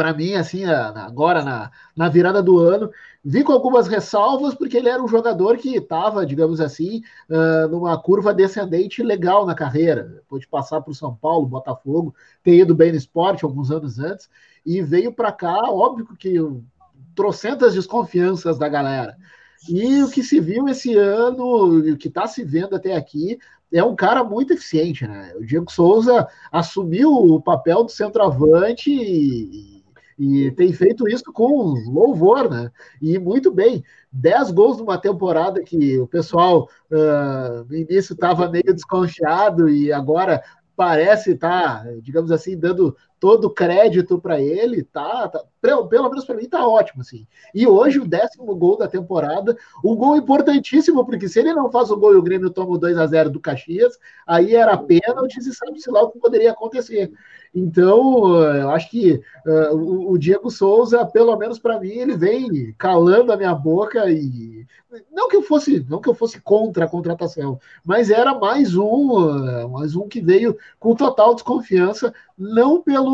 [0.00, 2.90] para mim, assim, agora na, na virada do ano,
[3.22, 8.00] vi com algumas ressalvas, porque ele era um jogador que estava, digamos assim, uh, numa
[8.00, 10.22] curva descendente legal na carreira.
[10.26, 14.30] Pôde passar o São Paulo, Botafogo, ter ido bem no esporte alguns anos antes,
[14.64, 16.36] e veio para cá, óbvio que
[17.14, 19.18] trocentas desconfianças da galera.
[19.68, 23.38] E o que se viu esse ano, o que está se vendo até aqui,
[23.72, 25.32] é um cara muito eficiente, né?
[25.36, 29.80] O Diego Souza assumiu o papel do centroavante e,
[30.18, 32.70] E tem feito isso com louvor, né?
[33.00, 33.82] E muito bem.
[34.12, 40.42] Dez gols numa temporada que o pessoal uh, no início estava meio desconfiado e agora
[40.76, 46.34] parece estar, tá, digamos assim, dando todo crédito para ele, tá, tá, pelo menos para
[46.34, 47.26] mim tá ótimo, assim.
[47.54, 49.54] E hoje o décimo gol da temporada,
[49.84, 52.78] um gol importantíssimo, porque se ele não faz o gol e o Grêmio toma o
[52.78, 57.12] 2 a 0 do Caxias, aí era pênalti e sabe-se lá o que poderia acontecer.
[57.54, 62.72] Então, eu acho que uh, o, o, Diego Souza, pelo menos para mim, ele vem
[62.78, 64.64] calando a minha boca e
[65.10, 69.12] não que eu fosse, não que eu fosse contra a contratação, mas era mais um,
[69.12, 73.09] uh, mais um que veio com total desconfiança, não pelo,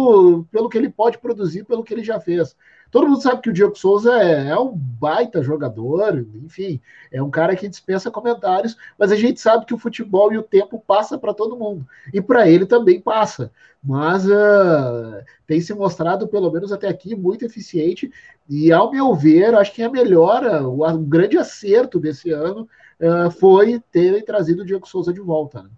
[0.51, 2.57] pelo que ele pode produzir, pelo que ele já fez,
[2.91, 6.81] Todo mundo sabe que o Diego Souza é, é, um baita jogador, enfim,
[7.11, 10.43] é um cara que dispensa comentários, mas a gente sabe que o futebol e o
[10.43, 13.51] tempo passa para todo mundo, e para ele também passa.
[13.83, 18.11] Mas uh, tem se mostrado, pelo menos até aqui, muito eficiente,
[18.49, 22.69] e ao meu ver, acho que a melhora, o, o grande acerto desse ano
[23.01, 25.65] uh, foi ter trazido o Diego Souza de volta.
[25.65, 25.71] Né?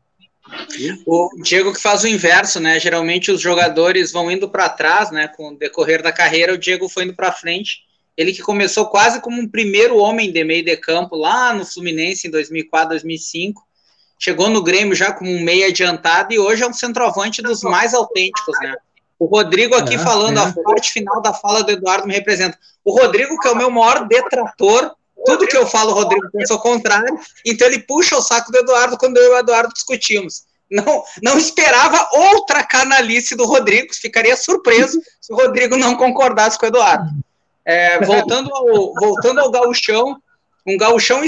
[1.07, 2.79] O Diego que faz o inverso, né?
[2.79, 5.29] Geralmente os jogadores vão indo para trás, né?
[5.29, 7.83] Com o decorrer da carreira, o Diego foi indo para frente.
[8.17, 12.27] Ele que começou quase como um primeiro homem de meio de campo lá no Fluminense
[12.27, 13.63] em 2004, 2005.
[14.19, 17.95] Chegou no Grêmio já como um meio adiantado e hoje é um centroavante dos mais
[17.95, 18.75] autênticos, né?
[19.19, 20.43] O Rodrigo aqui é, falando, é.
[20.43, 22.59] a parte final da fala do Eduardo me representa.
[22.85, 24.93] O Rodrigo, que é o meu maior detrator,
[25.29, 28.57] tudo que eu falo, o Rodrigo pensa ao contrário, então ele puxa o saco do
[28.57, 30.45] Eduardo quando eu e o Eduardo discutimos.
[30.71, 36.65] Não, não esperava outra canalice do Rodrigo, ficaria surpreso se o Rodrigo não concordasse com
[36.65, 37.11] o Eduardo.
[37.63, 40.17] É, voltando, ao, voltando ao gauchão,
[40.67, 41.23] um gauchão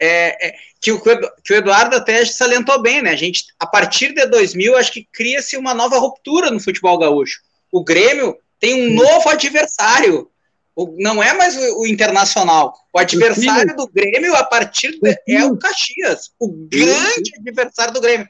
[0.00, 3.10] é, é, que, o, que o Eduardo até salientou bem, né?
[3.10, 7.40] A gente, a partir de 2000, acho que cria-se uma nova ruptura no futebol gaúcho.
[7.70, 10.28] O Grêmio tem um novo adversário
[10.76, 12.74] o, não é mais o, o, Internacional.
[12.92, 16.30] O adversário do Grêmio, a partir de, é o Caxias.
[16.38, 18.28] O grande adversário do Grêmio.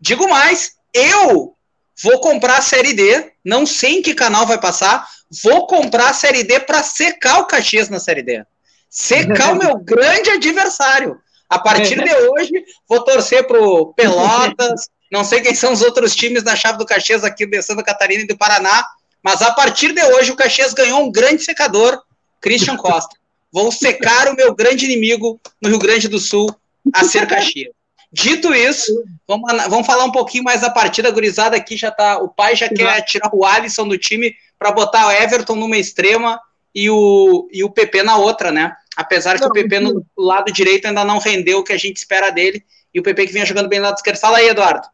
[0.00, 1.54] Digo mais, eu
[2.02, 5.06] vou comprar a Série D, não sei em que canal vai passar,
[5.42, 8.44] vou comprar a Série D para secar o Caxias na Série D.
[8.90, 11.16] Secar o meu grande adversário.
[11.48, 16.42] A partir de hoje, vou torcer pro Pelotas, não sei quem são os outros times
[16.42, 18.84] da chave do Caxias aqui de Santa Catarina e do Paraná,
[19.24, 21.98] mas a partir de hoje, o Caxias ganhou um grande secador,
[22.42, 23.16] Christian Costa.
[23.50, 26.54] Vou secar o meu grande inimigo no Rio Grande do Sul,
[26.92, 27.72] a ser Caxias.
[28.12, 28.92] Dito isso,
[29.26, 31.10] vamos, vamos falar um pouquinho mais da partida.
[31.10, 32.18] gurizada aqui já tá.
[32.18, 36.38] O pai já quer tirar o Alisson do time para botar o Everton numa extrema
[36.74, 38.76] e o, e o PP na outra, né?
[38.96, 42.30] Apesar que o PP no lado direito ainda não rendeu o que a gente espera
[42.30, 42.62] dele.
[42.92, 44.18] E o PP que vinha jogando bem no lado esquerdo.
[44.18, 44.86] Fala aí, Eduardo.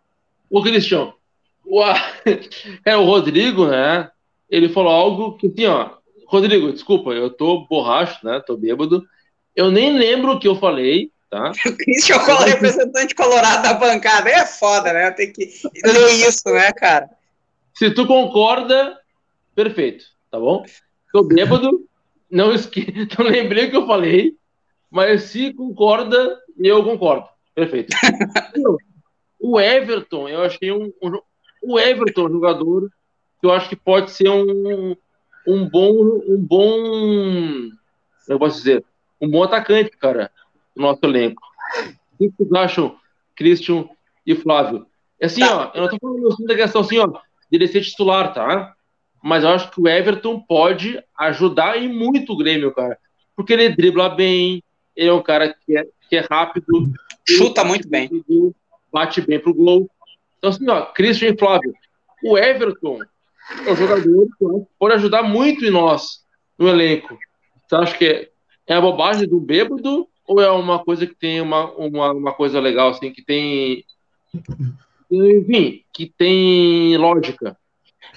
[0.49, 1.13] O Cristian,
[1.67, 1.83] o,
[2.87, 4.11] é, o Rodrigo, né?
[4.51, 5.91] Ele falou algo que assim, ó,
[6.27, 8.43] Rodrigo, desculpa, eu tô borracho, né?
[8.47, 9.05] Tô bêbado.
[9.55, 11.53] Eu nem lembro o que eu falei, tá?
[11.67, 14.29] O Christian é representante colorado da bancada.
[14.29, 15.11] É foda, né?
[15.11, 15.51] Tem que
[15.85, 17.09] ler isso, né, cara?
[17.75, 18.99] Se tu concorda,
[19.55, 20.65] perfeito, tá bom?
[21.13, 21.85] Tô bêbado,
[22.31, 22.87] não, esque...
[23.19, 24.37] não lembrei o que eu falei,
[24.91, 27.27] mas se concorda, eu concordo.
[27.55, 27.97] Perfeito.
[29.41, 31.21] o Everton, eu achei um, um
[31.63, 32.89] o Everton, jogador
[33.41, 34.97] que eu acho que pode ser um,
[35.47, 37.71] um bom, um bom,
[38.29, 38.85] eu posso dizer,
[39.21, 40.31] um bom atacante, cara,
[40.77, 41.43] no nosso elenco.
[42.15, 42.97] O que vocês acham,
[43.35, 43.89] Christian
[44.27, 44.87] e Flávio?
[45.19, 45.57] É assim, tá.
[45.57, 47.19] ó, eu não tô falando assim da questão assim, ó, de
[47.51, 48.75] ele ser titular, tá?
[49.23, 52.99] Mas eu acho que o Everton pode ajudar e muito o Grêmio, cara.
[53.37, 54.63] Porque ele dribla bem,
[54.97, 56.67] ele é um cara que é, que é rápido.
[57.29, 58.11] Chuta muito bem.
[58.93, 59.91] Bate bem pro gol.
[60.39, 61.75] Então, assim, ó, Christian e Flávio,
[62.25, 62.99] o Everton,
[63.67, 66.21] é um jogador que pode ajudar muito em nós,
[66.59, 67.19] no elenco.
[67.67, 68.31] Você acha que é,
[68.67, 72.61] é a bobagem do bêbado ou é uma coisa que tem uma, uma, uma coisa
[72.61, 73.85] legal, assim, que tem.
[75.11, 77.57] Enfim, que tem lógica?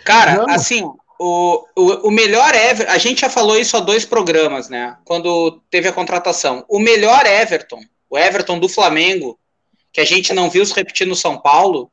[0.05, 0.49] Cara, Não.
[0.49, 0.83] assim,
[1.19, 4.97] o, o, o melhor Everton, a gente já falou isso há dois programas, né?
[5.05, 6.65] Quando teve a contratação.
[6.67, 9.39] O melhor Everton, o Everton do Flamengo,
[9.91, 11.91] que a gente não viu se repetir no São Paulo,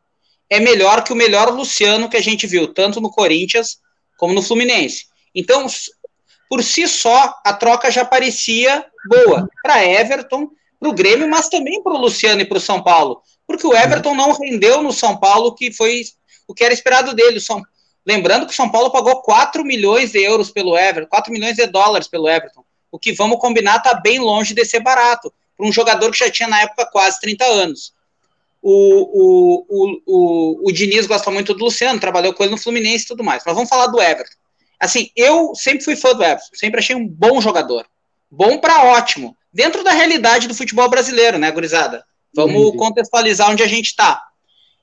[0.51, 3.79] é melhor que o melhor Luciano que a gente viu, tanto no Corinthians
[4.19, 5.07] como no Fluminense.
[5.33, 5.67] Então,
[6.49, 11.81] por si só, a troca já parecia boa para Everton, para o Grêmio, mas também
[11.81, 15.17] para o Luciano e para o São Paulo, porque o Everton não rendeu no São
[15.17, 16.03] Paulo que foi
[16.49, 17.39] o que era esperado dele.
[17.39, 17.63] São...
[18.05, 21.67] Lembrando que o São Paulo pagou 4 milhões de euros pelo Everton, 4 milhões de
[21.67, 25.73] dólares pelo Everton, o que vamos combinar está bem longe de ser barato para um
[25.73, 27.93] jogador que já tinha na época quase 30 anos.
[28.63, 33.05] O, o, o, o, o Diniz gosta muito do Luciano, trabalhou com ele no Fluminense
[33.05, 33.43] e tudo mais.
[33.45, 34.37] Mas vamos falar do Everton.
[34.79, 37.87] Assim, eu sempre fui fã do Everton, sempre achei um bom jogador.
[38.31, 39.37] Bom para ótimo.
[39.53, 42.05] Dentro da realidade do futebol brasileiro, né, gurizada?
[42.35, 44.23] Vamos contextualizar onde a gente está.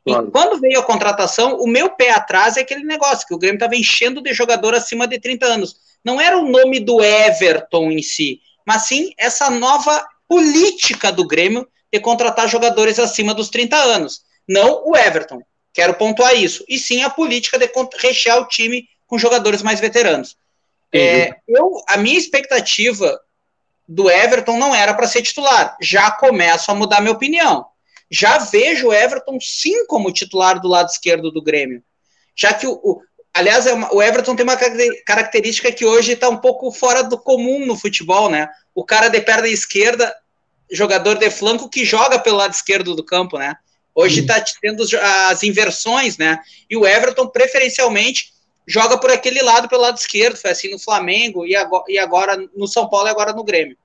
[0.05, 0.27] Claro.
[0.27, 3.57] E quando veio a contratação, o meu pé atrás é aquele negócio que o Grêmio
[3.57, 5.75] estava enchendo de jogador acima de 30 anos.
[6.03, 11.67] Não era o nome do Everton em si, mas sim essa nova política do Grêmio
[11.91, 14.21] de contratar jogadores acima dos 30 anos.
[14.47, 15.41] Não o Everton,
[15.73, 16.63] quero pontuar isso.
[16.67, 17.69] E sim a política de
[17.99, 20.37] rechear o time com jogadores mais veteranos.
[20.93, 23.19] É, eu, a minha expectativa
[23.87, 25.77] do Everton não era para ser titular.
[25.81, 27.65] Já começo a mudar minha opinião
[28.09, 31.83] já vejo o Everton sim como titular do lado esquerdo do Grêmio.
[32.35, 33.01] Já que o, o
[33.33, 34.57] aliás, é uma, o Everton tem uma
[35.05, 38.49] característica que hoje está um pouco fora do comum no futebol, né?
[38.73, 40.15] O cara de perna esquerda,
[40.71, 43.55] jogador de flanco que joga pelo lado esquerdo do campo, né?
[43.95, 44.83] Hoje está tendo
[45.29, 46.39] as inversões, né?
[46.69, 48.31] E o Everton, preferencialmente,
[48.67, 50.37] joga por aquele lado, pelo lado esquerdo.
[50.37, 53.77] Foi assim no Flamengo e agora, e agora no São Paulo e agora no Grêmio.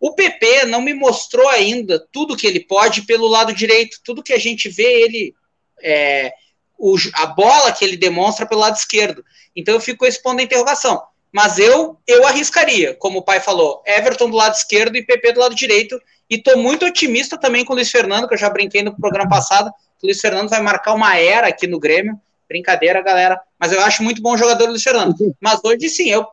[0.00, 4.32] O PP não me mostrou ainda tudo que ele pode pelo lado direito, tudo que
[4.32, 5.34] a gente vê ele,
[5.82, 6.32] é,
[6.78, 9.24] o, a bola que ele demonstra pelo lado esquerdo.
[9.54, 11.02] Então eu fico com esse ponto de interrogação.
[11.36, 15.40] Mas eu, eu arriscaria, como o pai falou, Everton do lado esquerdo e PP do
[15.40, 16.00] lado direito.
[16.30, 19.28] E estou muito otimista também com o Luiz Fernando, que eu já brinquei no programa
[19.28, 19.68] passado.
[20.02, 22.18] O Luiz Fernando vai marcar uma era aqui no Grêmio.
[22.48, 23.38] Brincadeira, galera.
[23.60, 25.14] Mas eu acho muito bom jogador o Luiz Fernando.
[25.38, 26.26] Mas hoje sim, eu,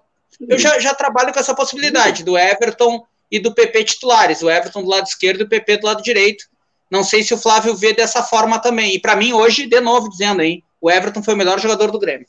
[0.47, 4.83] eu já, já trabalho com essa possibilidade do Everton e do PP titulares, o Everton
[4.83, 6.45] do lado esquerdo e o PP do lado direito.
[6.89, 8.95] Não sei se o Flávio vê dessa forma também.
[8.95, 11.99] E para mim, hoje, de novo, dizendo, hein, o Everton foi o melhor jogador do
[11.99, 12.25] Grêmio.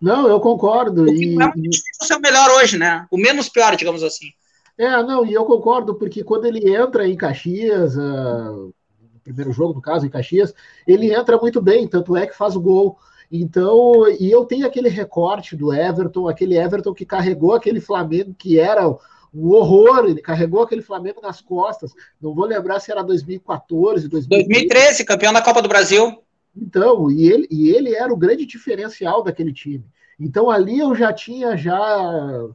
[0.00, 1.04] Não, eu concordo.
[1.04, 1.36] O e...
[1.40, 3.06] é o melhor hoje, né?
[3.10, 4.26] O menos pior, digamos assim.
[4.78, 8.72] É, não, e eu concordo, porque quando ele entra em Caxias, uh,
[9.12, 10.54] no primeiro jogo, no caso, em Caxias,
[10.86, 12.96] ele entra muito bem, tanto é que faz o gol.
[13.30, 18.58] Então, e eu tenho aquele recorte do Everton, aquele Everton que carregou aquele Flamengo que
[18.58, 20.06] era um horror.
[20.06, 21.92] Ele carregou aquele Flamengo nas costas.
[22.20, 24.48] Não vou lembrar se era 2014, 2013.
[24.48, 26.20] 2013, campeão da Copa do Brasil.
[26.60, 29.84] Então, e ele, e ele era o grande diferencial daquele time.
[30.20, 32.46] Então ali eu já tinha já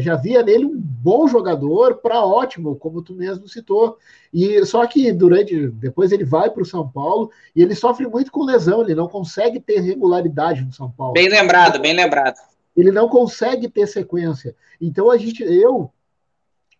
[0.00, 3.96] já via nele um bom jogador para ótimo, como tu mesmo citou.
[4.34, 8.32] E só que durante depois ele vai para o São Paulo e ele sofre muito
[8.32, 11.12] com lesão, ele não consegue ter regularidade no São Paulo.
[11.12, 12.36] Bem lembrado, bem lembrado.
[12.76, 14.56] Ele não consegue ter sequência.
[14.80, 15.92] Então a gente eu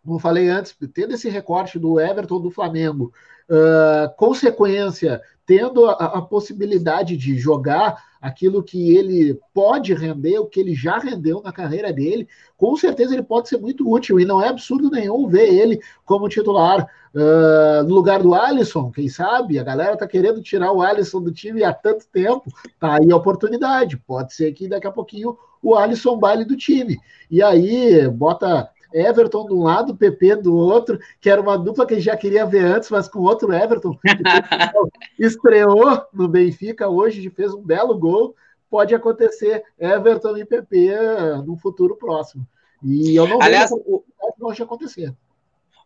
[0.04, 3.12] como falei antes, tendo esse recorte do Everton do Flamengo,
[3.48, 10.58] uh, consequência, tendo a, a, possibilidade de jogar aquilo que ele pode render, o que
[10.58, 14.42] ele já rendeu na carreira dele, com certeza ele pode ser muito útil e não
[14.42, 19.58] é absurdo nenhum ver ele como titular uh, no lugar do Alisson, quem sabe?
[19.58, 23.16] A galera tá querendo tirar o Alisson do time há tanto tempo, tá aí a
[23.16, 23.98] oportunidade.
[23.98, 26.98] Pode ser que daqui a pouquinho o Alisson baile do time.
[27.30, 31.94] E aí bota Everton de um lado, PP do outro, que era uma dupla que
[31.94, 33.96] a gente já queria ver antes, mas com outro Everton.
[35.18, 38.34] estreou no Benfica hoje, fez um belo gol.
[38.70, 42.46] Pode acontecer Everton e PP eh, no futuro próximo.
[42.82, 44.04] E eu não Aliás, vejo o...
[44.38, 45.14] pode acontecer.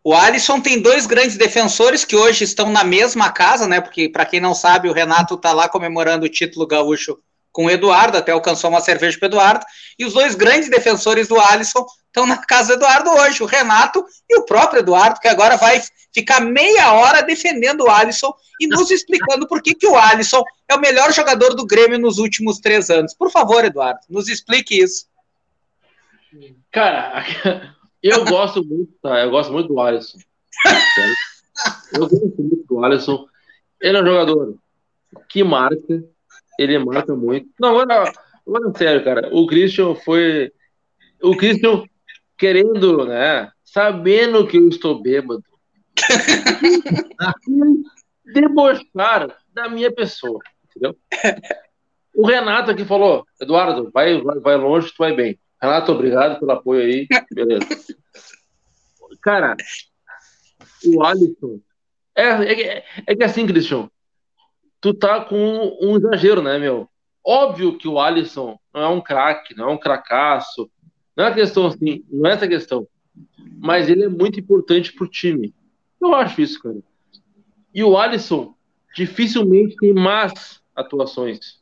[0.03, 3.81] O Alisson tem dois grandes defensores que hoje estão na mesma casa, né?
[3.81, 7.17] Porque, para quem não sabe, o Renato está lá comemorando o título gaúcho
[7.51, 9.65] com o Eduardo, até alcançou uma cerveja para o Eduardo.
[9.99, 11.85] E os dois grandes defensores do Alisson
[12.17, 15.79] estão na casa do Eduardo hoje, o Renato e o próprio Eduardo, que agora vai
[16.11, 20.73] ficar meia hora defendendo o Alisson e nos explicando por que, que o Alisson é
[20.73, 23.13] o melhor jogador do Grêmio nos últimos três anos.
[23.13, 25.05] Por favor, Eduardo, nos explique isso.
[26.71, 27.23] Cara,
[28.01, 29.19] eu gosto muito, tá?
[29.19, 30.17] Eu gosto muito do Alisson.
[31.93, 33.27] Eu gosto muito do Alisson.
[33.79, 34.55] Ele é um jogador
[35.29, 36.03] que marca,
[36.57, 37.47] ele marca muito.
[37.59, 38.11] Não, agora,
[38.47, 39.29] agora sério, cara.
[39.31, 40.51] O Christian foi.
[41.21, 41.83] O Christian
[42.37, 43.51] querendo, né?
[43.63, 45.43] Sabendo que eu estou bêbado.
[48.33, 50.97] debochar da minha pessoa, entendeu?
[52.13, 55.39] O Renato aqui falou, Eduardo, vai, vai, vai longe, tu vai bem.
[55.61, 57.07] Renato, obrigado pelo apoio aí.
[57.31, 57.65] Beleza.
[59.21, 59.55] Cara,
[60.85, 61.59] o Alisson.
[62.15, 63.89] É, é, é que assim, Cristian,
[64.81, 66.89] tu tá com um exagero, né, meu?
[67.25, 70.69] Óbvio que o Alisson não é um craque, não é um cracaço,
[71.17, 72.87] não é questão assim, não é essa questão.
[73.57, 75.51] Mas ele é muito importante pro time.
[75.99, 76.77] Eu acho isso, cara.
[77.73, 78.53] E o Alisson
[78.95, 81.59] dificilmente tem más atuações.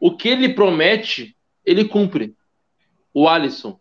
[0.00, 2.34] O que ele promete, ele cumpre.
[3.12, 3.78] O Alisson,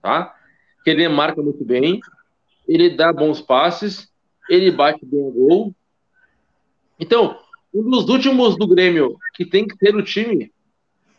[0.00, 0.34] tá?
[0.82, 2.00] Que ele marca muito bem,
[2.66, 4.10] ele dá bons passes,
[4.48, 5.74] ele bate bem o gol.
[6.98, 7.38] Então,
[7.72, 10.50] um dos últimos do Grêmio que tem que ter o time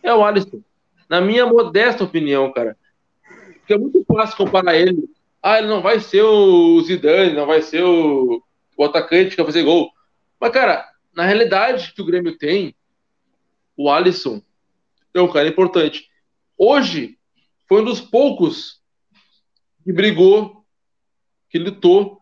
[0.01, 0.63] é o Alisson.
[1.11, 2.77] Na minha modesta opinião, cara.
[3.55, 5.09] Porque é muito fácil comparar ele.
[5.43, 8.41] Ah, ele não vai ser o Zidane, não vai ser o,
[8.77, 9.91] o atacante que vai fazer gol.
[10.39, 12.73] Mas, cara, na realidade que o Grêmio tem,
[13.75, 14.41] o Alisson
[15.13, 16.07] é um cara importante.
[16.57, 17.17] Hoje,
[17.67, 18.81] foi um dos poucos
[19.83, 20.63] que brigou,
[21.49, 22.21] que lutou.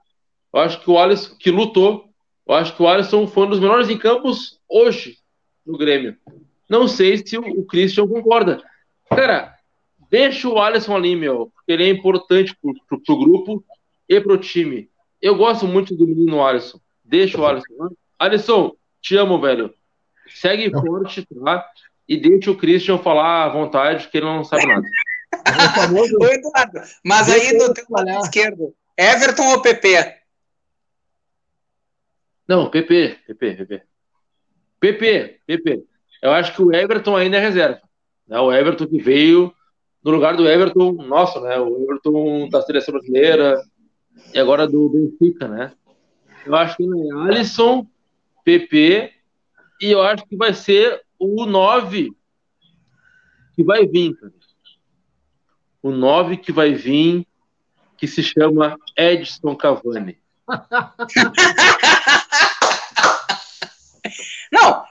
[0.52, 2.10] Eu acho que o Alisson, que lutou,
[2.47, 5.19] eu acho que o Alisson foi um dos melhores em campos hoje
[5.63, 6.17] no Grêmio.
[6.67, 8.63] Não sei se o, Christian concorda.
[9.10, 9.56] Cara,
[10.10, 13.63] deixa o Alisson ali, meu, porque ele é importante pro, pro, pro grupo
[14.08, 14.89] e pro time.
[15.22, 16.80] Eu gosto muito do menino Alisson.
[17.04, 17.74] Deixa o Alisson.
[17.80, 17.89] Né?
[18.17, 19.74] Alisson, te amo, velho.
[20.28, 21.65] Segue forte, tá?
[22.08, 24.88] E deixa o Christian falar à vontade, que ele não sabe nada.
[26.22, 30.19] Ô, Eduardo, mas aí no teu lado esquerdo, Everton ou PP?
[32.48, 33.84] Não, PP, PP, PP.
[34.80, 35.84] PP, PP.
[36.22, 37.82] Eu acho que o Everton ainda é reserva.
[38.30, 38.39] Né?
[38.39, 39.54] O Everton que veio
[40.04, 41.58] no lugar do Everton, nossa, né?
[41.60, 43.62] O Everton da seleção brasileira
[44.34, 45.74] e agora do Benfica, né?
[46.46, 47.86] Eu acho que é Alisson,
[48.46, 49.12] PP
[49.82, 52.12] e eu acho que vai ser o 9
[53.56, 54.34] que vai vir, cara.
[55.82, 57.26] O 9 que vai vir,
[57.98, 60.18] que se chama Edson Cavani.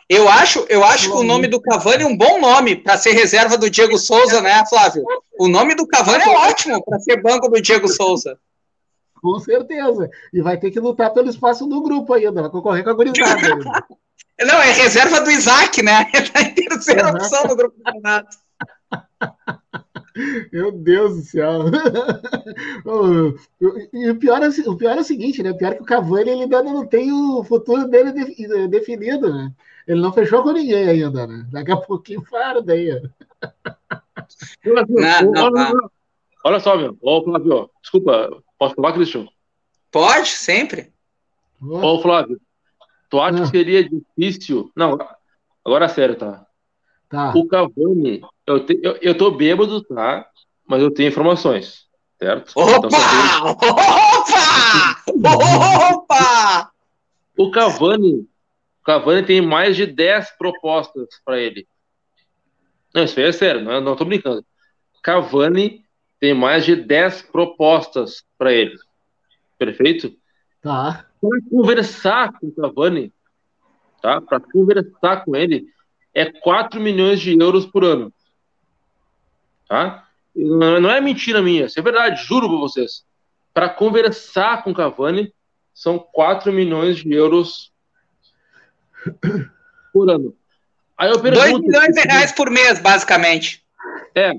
[0.09, 3.13] Eu acho, eu acho que o nome do Cavani é um bom nome para ser
[3.13, 5.05] reserva do Diego Souza, né, Flávio?
[5.39, 8.39] O nome do Cavani é ótimo para ser banco do Diego Souza.
[9.21, 10.09] Com certeza.
[10.33, 13.49] E vai ter que lutar pelo espaço do grupo ainda, vai concorrer com a gurizada.
[14.41, 16.09] Não, é reserva do Isaac, né?
[16.15, 18.37] Ele tá em terceira opção no grupo do Renato.
[20.53, 21.65] Meu Deus do céu.
[23.93, 25.51] e o pior, é, o pior é o seguinte, né?
[25.51, 28.13] O pior é que o Cavani ele ainda não tem o futuro dele
[28.69, 29.53] definido, né?
[29.89, 31.49] Ele não fechou com ninguém ainda, né?
[31.51, 33.01] Daqui a pouquinho para daí.
[34.63, 35.91] Não, não, não.
[36.45, 36.97] Olha só, meu.
[37.01, 39.27] Ô, Flávio, desculpa, posso falar, Cristian?
[39.91, 40.93] Pode, sempre.
[41.61, 42.39] Ô, Flávio,
[43.09, 43.47] tu acha que ah.
[43.47, 44.71] seria difícil?
[44.77, 44.99] Não,
[45.65, 46.47] agora é sério, tá?
[47.09, 47.33] Tá.
[47.35, 50.29] O Cavani, eu, te, eu, eu tô bêbado, tá?
[50.67, 51.87] Mas eu tenho informações,
[52.19, 52.53] certo?
[52.55, 52.77] Opa!
[52.77, 52.91] Então,
[55.25, 55.93] Opa!
[55.95, 56.71] Opa!
[57.39, 58.29] O Cavani,
[58.89, 61.69] Cavani tem mais de 10 propostas para ele.
[62.95, 64.43] Não, isso aí é sério, não, não tô brincando.
[65.03, 65.85] Cavani
[66.19, 68.75] tem mais de 10 propostas para ele.
[69.59, 70.17] Perfeito?
[70.63, 71.07] Tá.
[71.21, 73.13] Para conversar com o Cavani,
[74.01, 74.23] tá?
[74.23, 75.67] Para conversar com ele,
[76.15, 78.11] é 4 milhões de euros por ano.
[79.69, 80.09] Tá?
[80.35, 83.05] Não é mentira minha, isso é verdade, juro para vocês.
[83.53, 85.31] Para conversar com Cavani,
[85.75, 87.71] são 4 milhões de euros
[89.93, 90.35] por ano.
[90.97, 93.65] Aí eu pergunto, 2 milhões de reais por mês, basicamente.
[94.15, 94.33] É.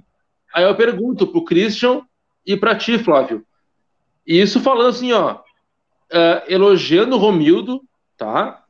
[0.54, 2.02] Aí eu pergunto pro Christian
[2.46, 3.46] e para ti, Flávio.
[4.28, 7.82] E isso falando assim, ó, uh, elogiando o Romildo,
[8.18, 8.64] tá?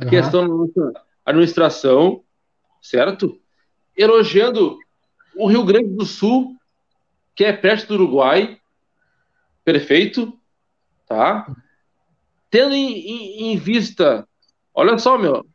[0.00, 0.10] A uhum.
[0.10, 2.24] questão da nossa administração,
[2.82, 3.38] certo?
[3.96, 4.78] Elogiando
[5.36, 6.56] o Rio Grande do Sul,
[7.34, 8.58] que é perto do Uruguai,
[9.64, 10.36] perfeito,
[11.06, 11.46] tá?
[12.50, 14.26] Tendo em, em, em vista,
[14.74, 15.46] olha só, meu,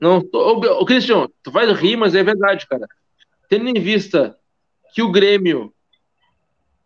[0.00, 2.86] não, o, Cristian, tu vai rir, mas é verdade, cara.
[3.48, 4.36] Tendo em vista
[4.94, 5.72] que o Grêmio,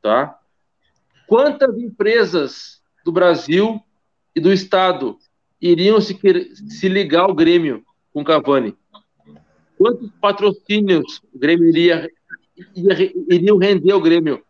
[0.02, 0.38] tá?
[1.26, 3.80] Quantas empresas do Brasil
[4.34, 5.18] e do Estado
[5.60, 6.18] iriam se,
[6.68, 8.76] se ligar ao Grêmio com Cavani?
[9.78, 12.10] quantos patrocínios o Grêmio iria,
[13.28, 14.42] iria, render ao Grêmio?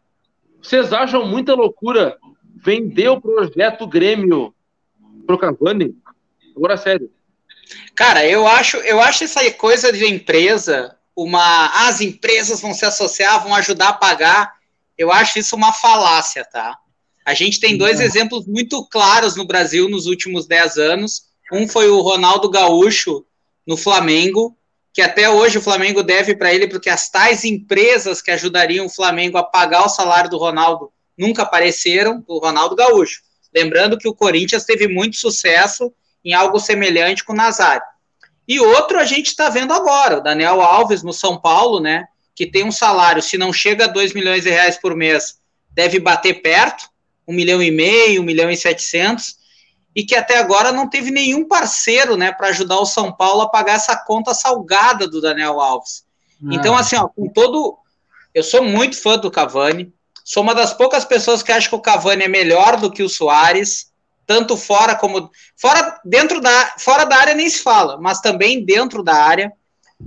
[0.62, 2.16] Vocês acham muita loucura
[2.64, 4.54] vender o projeto Grêmio
[5.26, 5.96] pro Cavani?
[6.56, 7.10] Agora, sério.
[7.94, 11.88] Cara, eu acho, eu acho essa coisa de empresa, uma.
[11.88, 14.54] As empresas vão se associar, vão ajudar a pagar.
[14.96, 16.78] Eu acho isso uma falácia, tá?
[17.24, 21.26] A gente tem dois exemplos muito claros no Brasil nos últimos dez anos.
[21.52, 23.26] Um foi o Ronaldo Gaúcho
[23.66, 24.56] no Flamengo,
[24.94, 28.90] que até hoje o Flamengo deve para ele, porque as tais empresas que ajudariam o
[28.90, 33.22] Flamengo a pagar o salário do Ronaldo nunca apareceram, do Ronaldo Gaúcho.
[33.54, 35.92] Lembrando que o Corinthians teve muito sucesso
[36.26, 37.82] em algo semelhante com o Nazário.
[38.48, 42.06] E outro a gente está vendo agora, o Daniel Alves no São Paulo, né?
[42.34, 45.38] Que tem um salário, se não chega a 2 milhões de reais por mês,
[45.70, 46.88] deve bater perto,
[47.26, 49.36] um milhão e meio, um milhão e setecentos
[49.96, 53.48] e que até agora não teve nenhum parceiro, né, para ajudar o São Paulo a
[53.48, 56.04] pagar essa conta salgada do Daniel Alves.
[56.44, 56.48] Ah.
[56.52, 57.78] Então, assim, ó, com todo.
[58.34, 59.90] Eu sou muito fã do Cavani,
[60.22, 63.08] sou uma das poucas pessoas que acha que o Cavani é melhor do que o
[63.08, 63.90] Soares,
[64.26, 65.30] tanto fora como.
[65.56, 69.52] Fora, dentro da, fora da área nem se fala, mas também dentro da área.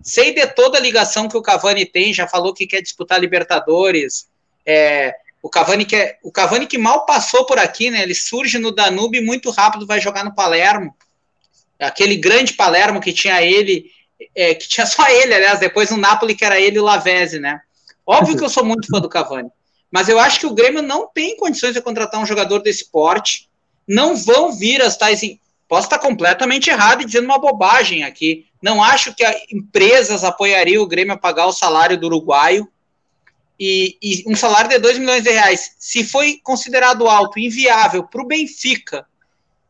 [0.03, 4.28] sei de toda a ligação que o Cavani tem, já falou que quer disputar Libertadores.
[4.65, 8.03] É, o Cavani que o Cavani que mal passou por aqui, né?
[8.03, 10.93] Ele surge no Danube muito rápido vai jogar no Palermo.
[11.80, 13.89] Aquele grande Palermo que tinha ele,
[14.36, 17.39] é, que tinha só ele, aliás, depois no Napoli que era ele e o Lavezzi,
[17.39, 17.61] né?
[18.05, 19.49] Óbvio que eu sou muito fã do Cavani,
[19.89, 23.49] mas eu acho que o Grêmio não tem condições de contratar um jogador desse porte.
[23.90, 25.22] Não vão vir as tais.
[25.68, 28.46] Posso estar completamente errado e dizendo uma bobagem aqui.
[28.62, 32.68] Não acho que empresas apoiariam o Grêmio a pagar o salário do uruguaio
[33.60, 38.22] e, e um salário de 2 milhões de reais, se foi considerado alto, inviável para
[38.22, 39.06] o Benfica,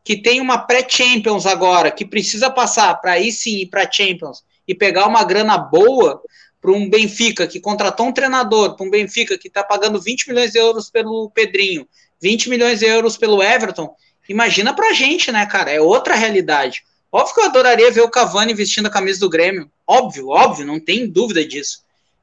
[0.04, 4.74] que tem uma pré-Champions agora, que precisa passar para aí sim ir para Champions e
[4.74, 6.22] pegar uma grana boa
[6.60, 10.52] para um Benfica que contratou um treinador, para um Benfica que está pagando 20 milhões
[10.52, 11.88] de euros pelo Pedrinho,
[12.22, 13.94] 20 milhões de euros pelo Everton,
[14.30, 15.70] imagina para a gente, né, cara?
[15.70, 16.84] É outra realidade.
[17.12, 19.70] Óbvio que eu adoraria ver o Cavani vestindo a camisa do Grêmio.
[19.86, 21.82] Óbvio, óbvio, não tem dúvida disso.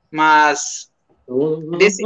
[0.10, 0.90] Mas
[1.78, 2.02] Desse,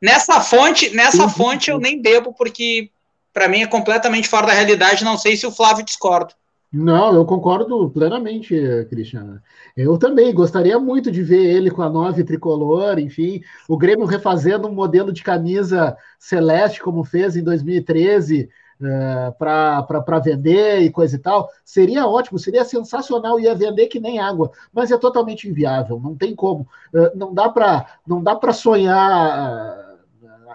[0.00, 2.88] nessa fonte, nessa fonte eu nem bebo, porque
[3.32, 5.04] para mim é completamente fora da realidade.
[5.04, 6.32] Não sei se o Flávio discorda.
[6.72, 8.56] Não, eu concordo plenamente,
[8.88, 9.40] Cristiano.
[9.76, 14.68] Eu também gostaria muito de ver ele com a nove tricolor, enfim, o Grêmio refazendo
[14.68, 18.48] um modelo de camisa celeste, como fez em 2013,
[18.84, 24.18] é, para vender e coisa e tal, seria ótimo, seria sensacional, ia vender que nem
[24.18, 29.83] água, mas é totalmente inviável, não tem como, é, não dá para sonhar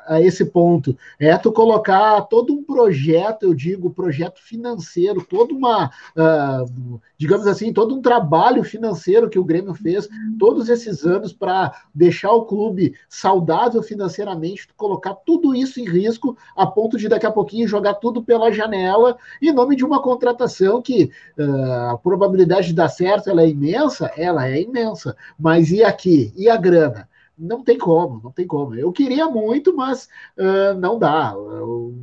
[0.10, 0.97] a esse ponto.
[1.20, 7.72] É tu colocar todo um projeto, eu digo, projeto financeiro, toda uma, uh, digamos assim,
[7.72, 12.95] todo um trabalho financeiro que o Grêmio fez todos esses anos para deixar o clube
[13.07, 18.24] saudável financeiramente, colocar tudo isso em risco a ponto de daqui a pouquinho jogar tudo
[18.24, 23.43] pela janela em nome de uma contratação que uh, a probabilidade de dar certo ela
[23.43, 26.34] é imensa, ela é imensa, mas e aqui?
[26.36, 27.09] E a grana?
[27.40, 28.76] Não tem como, não tem como.
[28.76, 31.34] Eu queria muito, mas uh, não dá.
[31.34, 31.96] Eu,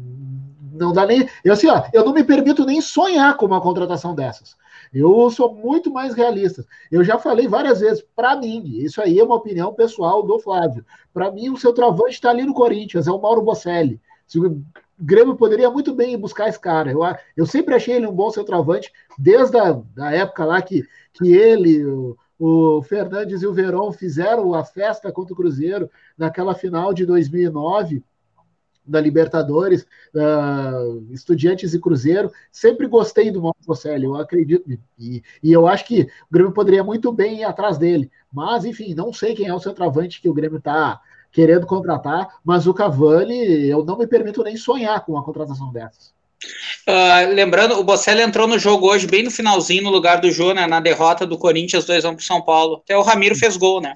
[0.72, 1.28] não dá nem.
[1.45, 4.57] Eu, assim, ó, eu não me permito nem sonhar com uma contratação dessas.
[4.93, 6.64] Eu sou muito mais realista.
[6.91, 10.84] Eu já falei várias vezes, para mim, isso aí é uma opinião pessoal do Flávio.
[11.12, 14.01] Para mim, o seu travante está ali no Corinthians, é o Mauro Bocelli.
[14.34, 14.62] O
[14.99, 16.91] Grêmio poderia muito bem buscar esse cara.
[16.91, 17.01] Eu,
[17.37, 21.84] eu sempre achei ele um bom centroavante, desde a da época lá que, que ele,
[22.39, 28.03] o Fernandes e o Verón fizeram a festa contra o Cruzeiro naquela final de 2009
[28.87, 32.30] da Libertadores, uh, Estudiantes e Cruzeiro.
[32.53, 34.64] Sempre gostei do Mauro Bocelli, eu acredito.
[34.99, 38.11] E, e eu acho que o Grêmio poderia muito bem ir atrás dele.
[38.32, 41.01] Mas, enfim, não sei quem é o centroavante que o Grêmio está
[41.32, 46.16] querendo contratar, mas o Cavani, eu não me permito nem sonhar com uma contratação dessas.
[46.89, 50.53] Uh, lembrando, o Bocelli entrou no jogo hoje, bem no finalzinho, no lugar do Jô,
[50.53, 52.80] né, na derrota do Corinthians 2x1 pro São Paulo.
[52.84, 53.95] Até o Ramiro fez gol, né?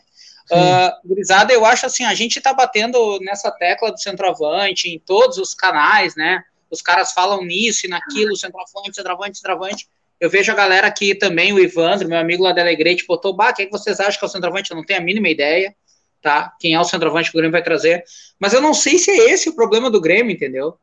[0.51, 5.38] Uh, gurizada, eu acho assim, a gente tá batendo nessa tecla do centroavante em todos
[5.38, 6.43] os canais, né?
[6.68, 9.88] Os caras falam nisso e naquilo, centroavante, centroavante, centroavante.
[10.18, 13.53] Eu vejo a galera aqui também, o Ivandro, meu amigo lá da Alegrete, botou, bah,
[13.53, 14.70] quem é que vocês acham que é o centroavante?
[14.70, 15.74] Eu não tenho a mínima ideia,
[16.20, 16.53] tá?
[16.59, 18.05] Quem é o centroavante que o Grêmio vai trazer.
[18.38, 20.76] Mas eu não sei se é esse o problema do Grêmio, entendeu?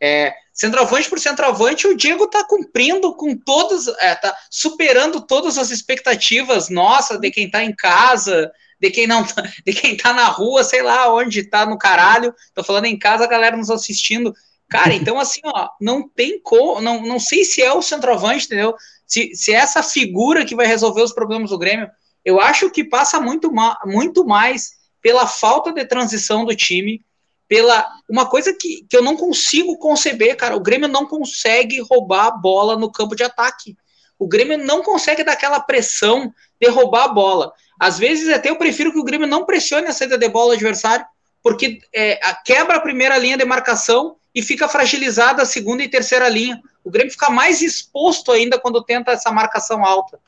[0.00, 5.70] É, centroavante por centroavante, o Diego está cumprindo com todas, é, tá superando todas as
[5.70, 10.26] expectativas nossa de quem está em casa, de quem não tá, de quem tá na
[10.26, 12.34] rua, sei lá onde está no caralho.
[12.54, 14.32] Tô falando em casa, a galera nos assistindo.
[14.68, 18.74] Cara, então assim, ó, não tem como, não, não sei se é o centroavante, entendeu?
[19.06, 21.88] Se, se é essa figura que vai resolver os problemas do Grêmio.
[22.24, 27.02] Eu acho que passa muito, ma muito mais pela falta de transição do time,
[27.48, 30.54] pela uma coisa que, que eu não consigo conceber, cara.
[30.54, 33.76] O Grêmio não consegue roubar a bola no campo de ataque.
[34.18, 37.52] O Grêmio não consegue dar aquela pressão de roubar a bola.
[37.80, 40.54] Às vezes até eu prefiro que o Grêmio não pressione a saída de bola do
[40.54, 41.06] adversário,
[41.42, 45.88] porque é, a, quebra a primeira linha de marcação e fica fragilizada a segunda e
[45.88, 46.60] terceira linha.
[46.84, 50.18] O Grêmio fica mais exposto ainda quando tenta essa marcação alta,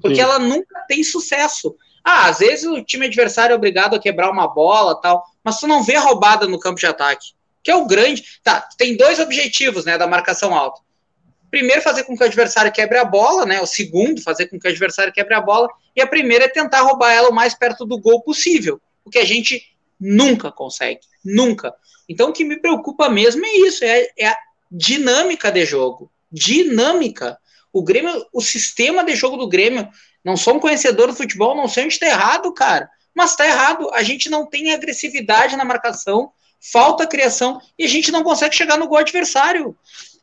[0.00, 0.22] porque Sim.
[0.22, 1.76] ela nunca tem sucesso.
[2.04, 5.66] Ah, às vezes o time adversário é obrigado a quebrar uma bola tal, mas tu
[5.66, 7.32] não vê roubada no campo de ataque,
[7.62, 8.22] que é o grande.
[8.42, 10.82] Tá, tem dois objetivos, né, da marcação alta.
[11.50, 13.60] Primeiro, fazer com que o adversário quebre a bola, né?
[13.60, 15.68] O segundo, fazer com que o adversário quebre a bola.
[15.94, 19.18] E a primeira é tentar roubar ela o mais perto do gol possível, o que
[19.18, 19.62] a gente
[20.00, 21.72] nunca consegue, nunca.
[22.08, 24.36] Então, o que me preocupa mesmo é isso, é, é a
[24.70, 27.38] dinâmica de jogo, dinâmica.
[27.72, 29.88] O Grêmio, o sistema de jogo do Grêmio
[30.24, 32.88] não sou um conhecedor do futebol, não sei onde está errado, cara.
[33.14, 33.90] Mas está errado.
[33.92, 36.32] A gente não tem agressividade na marcação,
[36.72, 39.76] falta criação e a gente não consegue chegar no gol adversário.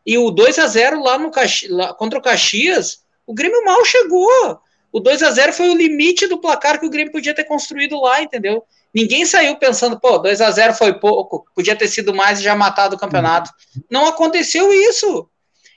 [0.06, 3.86] E o 2 a 0 lá no Caxi, lá, contra o Caxias, o Grêmio mal
[3.86, 4.60] chegou.
[4.92, 8.02] O 2 a 0 foi o limite do placar que o Grêmio podia ter construído
[8.02, 8.64] lá, entendeu?
[8.94, 12.56] Ninguém saiu pensando, pô, 2 a 0 foi pouco, podia ter sido mais e já
[12.56, 13.52] matado o campeonato.
[13.90, 15.30] Não aconteceu isso.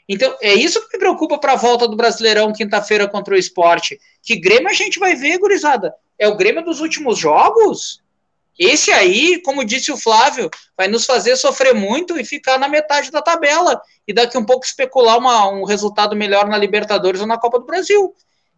[0.08, 3.98] Então, é isso que me preocupa para a volta do Brasileirão quinta-feira contra o esporte.
[4.22, 5.94] Que Grêmio a gente vai ver, gurizada.
[6.18, 8.02] É o Grêmio dos últimos jogos?
[8.58, 13.10] Esse aí, como disse o Flávio, vai nos fazer sofrer muito e ficar na metade
[13.10, 13.80] da tabela.
[14.06, 17.66] E daqui um pouco especular uma, um resultado melhor na Libertadores ou na Copa do
[17.66, 18.14] Brasil.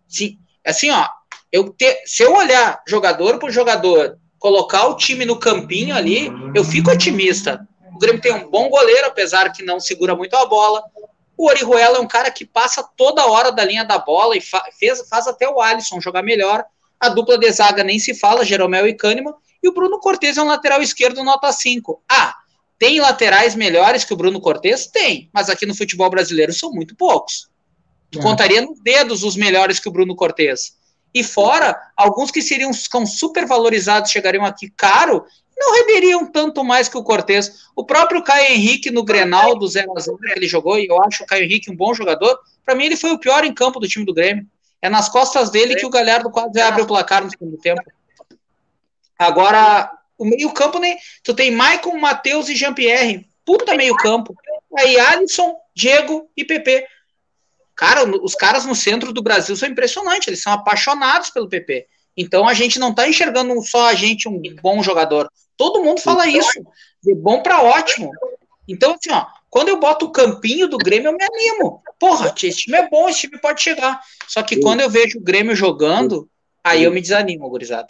[0.07, 1.09] Sim, assim, ó,
[1.51, 6.63] eu te, se eu olhar jogador por jogador, colocar o time no campinho ali, eu
[6.63, 7.67] fico otimista.
[7.95, 10.83] O Grêmio tem um bom goleiro, apesar que não segura muito a bola.
[11.37, 14.64] O Orihuela é um cara que passa toda hora da linha da bola e fa
[14.78, 16.64] fez, faz até o Alisson jogar melhor.
[16.99, 19.34] A dupla de zaga nem se fala, Jeromel e Kahneman.
[19.62, 22.03] E o Bruno Cortes é um lateral esquerdo nota 5.
[22.09, 22.34] Ah,
[22.78, 24.87] tem laterais melhores que o Bruno Cortes?
[24.87, 27.49] Tem, mas aqui no futebol brasileiro são muito poucos.
[28.11, 28.22] Tu é.
[28.22, 30.76] contaria nos dedos os melhores que o Bruno Cortes.
[31.14, 35.24] E fora, alguns que seriam super valorizados chegariam aqui caro
[35.57, 37.67] não renderiam tanto mais que o Cortez.
[37.75, 41.03] O próprio Caio Henrique no Grenal do 0 a 0 que ele jogou, e eu
[41.03, 43.81] acho o Caio Henrique um bom jogador, para mim ele foi o pior em campo
[43.81, 44.47] do time do Grêmio.
[44.83, 47.83] É nas costas dele que o Galhardo quase abre o placar no segundo tempo.
[49.19, 50.97] Agora, o meio-campo, né?
[51.23, 53.27] Tu tem Maicon, Matheus e Jean-Pierre.
[53.45, 54.37] Puta meio-campo.
[54.77, 56.87] Aí Alisson, Diego e PP.
[57.75, 60.29] Cara, os caras no centro do Brasil são impressionantes.
[60.29, 61.87] Eles são apaixonados pelo PP.
[62.17, 65.31] Então a gente não tá enxergando só a gente um bom jogador.
[65.57, 66.67] Todo mundo fala então, isso.
[67.03, 68.11] De bom para ótimo.
[68.69, 71.83] Então, assim, ó, quando eu boto o campinho do Grêmio, eu me animo.
[71.99, 74.01] Porra, esse time é bom, esse time pode chegar.
[74.27, 76.29] Só que quando eu vejo o Grêmio jogando,
[76.63, 77.89] aí eu me desanimo, gurizada.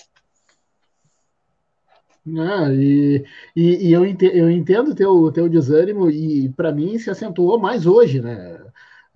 [2.38, 7.08] Ah, e, e, e eu, entendo, eu entendo teu, teu desânimo, e para mim se
[7.08, 8.60] acentuou mais hoje, né?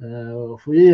[0.01, 0.88] Uh, fui,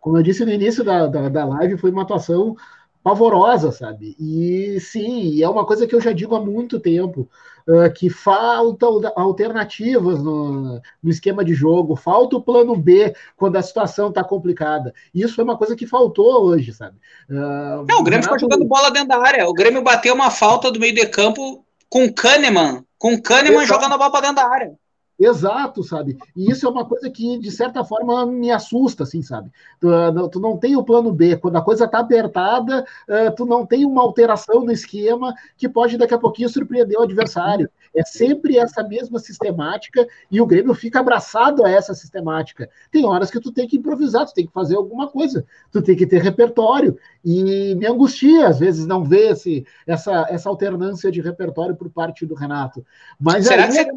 [0.00, 2.56] como eu disse no início da, da, da live, foi uma atuação
[3.04, 4.16] pavorosa, sabe?
[4.18, 7.28] E sim, é uma coisa que eu já digo há muito tempo,
[7.68, 13.62] uh, que faltam alternativas no, no, esquema de jogo, falta o plano B quando a
[13.62, 14.94] situação está complicada.
[15.14, 16.96] Isso é uma coisa que faltou hoje, sabe?
[17.28, 19.46] Uh, Não, o Grêmio ficou jogando bola dentro da área.
[19.46, 23.98] O Grêmio bateu uma falta do meio de campo com Kahneman, com Kahneman jogando a
[23.98, 24.72] bola para dentro da área.
[25.18, 26.18] Exato, sabe?
[26.34, 29.48] E isso é uma coisa que, de certa forma, me assusta, assim, sabe?
[29.80, 31.36] Tu, ah, tu não tem o plano B.
[31.36, 35.96] Quando a coisa tá apertada, uh, tu não tem uma alteração no esquema que pode,
[35.96, 37.70] daqui a pouquinho, surpreender o adversário.
[37.94, 42.68] É sempre essa mesma sistemática e o Grêmio fica abraçado a essa sistemática.
[42.90, 45.94] Tem horas que tu tem que improvisar, tu tem que fazer alguma coisa, tu tem
[45.94, 46.98] que ter repertório.
[47.24, 52.26] E me angustia, às vezes, não ver esse, essa, essa alternância de repertório por parte
[52.26, 52.84] do Renato.
[53.18, 53.92] Mas Será aí, que seria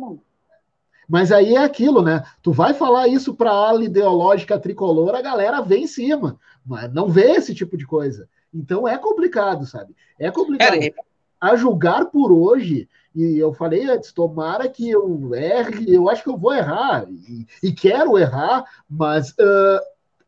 [1.08, 2.24] mas aí é aquilo, né?
[2.42, 6.92] Tu vai falar isso para a ala ideológica tricolor, a galera vem em cima, mas
[6.94, 8.28] não vê esse tipo de coisa.
[8.54, 9.96] Então é complicado, sabe?
[10.20, 10.76] É complicado.
[10.76, 10.92] É,
[11.40, 16.30] a julgar por hoje, e eu falei antes, tomara que eu erre, eu acho que
[16.30, 19.80] eu vou errar, e, e quero errar, mas uh,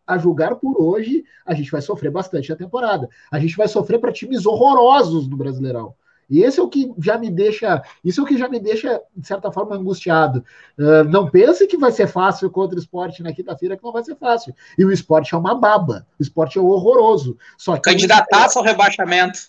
[0.06, 3.08] a julgar por hoje, a gente vai sofrer bastante a temporada.
[3.32, 5.94] A gente vai sofrer para times horrorosos no Brasileirão.
[6.30, 9.02] E esse é o que já me deixa, isso é o que já me deixa,
[9.16, 10.44] de certa forma, angustiado.
[10.78, 14.04] Uh, não pense que vai ser fácil contra o esporte na quinta-feira, que não vai
[14.04, 14.54] ser fácil.
[14.78, 17.38] E o esporte é uma baba, o esporte é horroroso.
[17.58, 17.82] Só que
[18.60, 19.40] ao rebaixamento.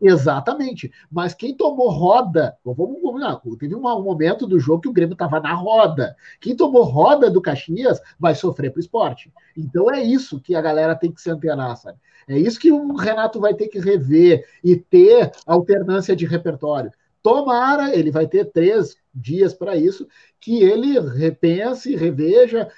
[0.00, 0.92] Exatamente.
[1.10, 5.40] Mas quem tomou roda, vamos combinar, teve um, momento do jogo que o Grêmio estava
[5.40, 6.16] na roda.
[6.40, 9.32] Quem tomou roda do Caxias vai sofrer para o esporte.
[9.56, 11.98] Então é isso que a galera tem que se antenar, sabe?
[12.28, 16.92] É isso que o Renato vai ter que rever e ter alternância de repertório.
[17.22, 20.06] Tomara, ele vai ter três dias para isso,
[20.40, 22.70] que ele repense, reveja,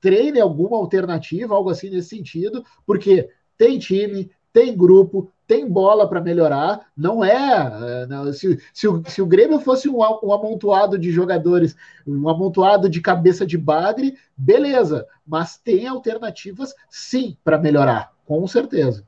[0.00, 6.20] treine alguma alternativa, algo assim nesse sentido, porque tem time, tem grupo, tem bola para
[6.20, 6.86] melhorar.
[6.96, 8.02] Não é.
[8.02, 11.76] é não, se, se, o, se o Grêmio fosse um, um amontoado de jogadores,
[12.06, 15.06] um amontoado de cabeça de bagre, beleza.
[15.26, 19.04] Mas tem alternativas, sim, para melhorar, com certeza.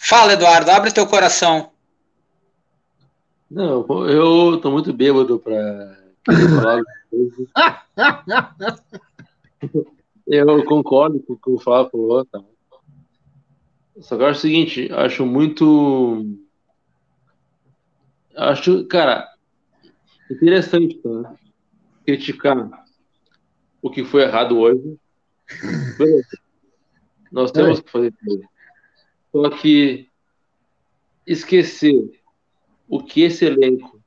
[0.00, 1.70] Fala, Eduardo, abre teu coração.
[3.50, 6.82] Não, eu tô muito bêbado para falar.
[10.26, 12.40] eu concordo com o que o Flávio falou, tá?
[14.00, 16.36] Só que eu acho o seguinte, acho muito.
[18.36, 19.26] Acho, cara,
[20.30, 21.34] interessante tá?
[22.04, 22.84] criticar
[23.80, 24.98] o que foi errado hoje.
[27.32, 28.48] Nós temos que fazer isso.
[29.32, 30.08] Só que
[31.26, 32.20] esquecer
[32.88, 34.00] o que esse elenco,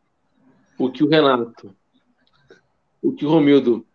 [0.77, 1.75] o que o Renato,
[3.01, 3.85] o que o Romildo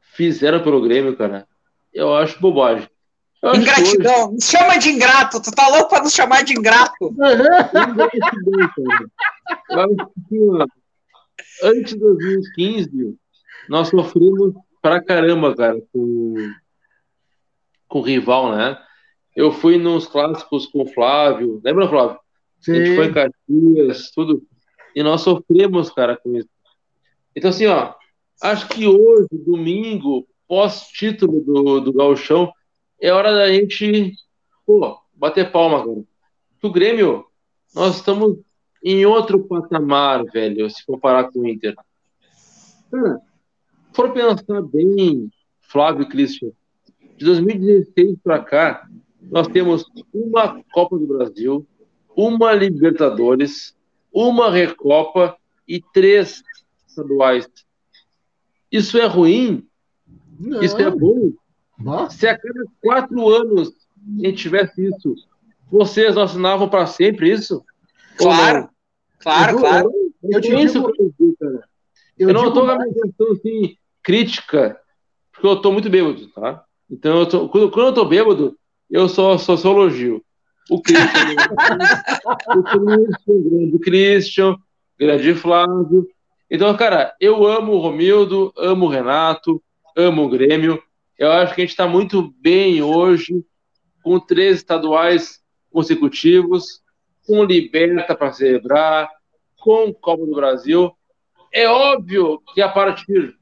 [0.00, 1.48] fizeram pelo Grêmio, cara,
[1.92, 2.88] eu acho bobagem.
[3.42, 4.32] Ingratidão.
[4.32, 5.40] Me chama de ingrato.
[5.40, 7.14] Tu tá louco pra nos chamar de ingrato?
[11.62, 13.16] Antes de 2015,
[13.68, 16.34] nós sofremos pra caramba, cara, com,
[17.86, 18.76] com o rival, né?
[19.36, 21.60] Eu fui nos clássicos com o Flávio.
[21.64, 22.18] Lembra, Flávio?
[22.60, 22.72] Sim.
[22.72, 24.42] A gente foi em Caxias, tudo.
[24.94, 26.48] E nós sofremos, cara, com isso.
[27.36, 27.92] Então, assim, ó,
[28.42, 32.52] acho que hoje, domingo, pós-título do, do Gauchão,
[33.00, 34.14] é hora da gente,
[34.66, 36.04] pô, bater palma, cara.
[36.62, 37.26] O Grêmio,
[37.74, 38.38] nós estamos
[38.82, 41.76] em outro patamar, velho, se comparar com o Inter.
[42.90, 43.20] Cara,
[43.92, 45.30] for pensar bem,
[45.60, 46.50] Flávio e Christian,
[47.16, 48.88] de 2016 para cá,
[49.20, 51.66] nós temos uma Copa do Brasil,
[52.16, 53.76] uma Libertadores,
[54.12, 55.36] uma Recopa
[55.66, 56.42] e três
[56.86, 57.48] estaduais.
[58.70, 59.66] Isso é ruim?
[60.38, 60.62] Não.
[60.62, 61.32] Isso é bom?
[61.78, 62.16] Nossa.
[62.16, 63.72] Se a cada quatro anos
[64.18, 65.14] a gente tivesse isso,
[65.70, 67.64] vocês não assinavam para sempre isso?
[68.16, 68.68] Claro,
[69.20, 69.92] claro, eu, claro.
[70.22, 70.82] Eu, eu, eu isso
[71.38, 71.64] cara.
[72.18, 74.78] Eu, eu não estou na questão assim, crítica,
[75.32, 76.64] porque eu estou muito bêbado, tá?
[76.90, 78.58] Então, eu tô, quando, quando eu estou bêbado,
[78.90, 80.24] eu só, só, só elogio.
[80.70, 81.36] O Christian,
[82.56, 84.56] o Christian, grande Christian,
[84.98, 86.08] grande Flávio.
[86.50, 89.62] Então, cara, eu amo o Romildo, amo o Renato,
[89.96, 90.82] amo o Grêmio.
[91.18, 93.44] Eu acho que a gente está muito bem hoje,
[94.04, 96.80] com três estaduais consecutivos,
[97.26, 99.10] com Liberta para celebrar,
[99.58, 100.92] com Copa do Brasil.
[101.52, 103.36] É óbvio que a partir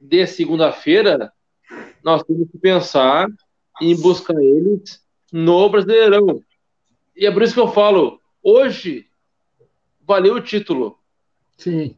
[0.00, 1.30] de segunda-feira
[2.02, 3.28] nós temos que pensar
[3.78, 4.98] em buscar eles
[5.30, 6.42] no Brasileirão.
[7.14, 9.06] E é por isso que eu falo, hoje
[10.00, 10.98] valeu o título.
[11.58, 11.94] Sim.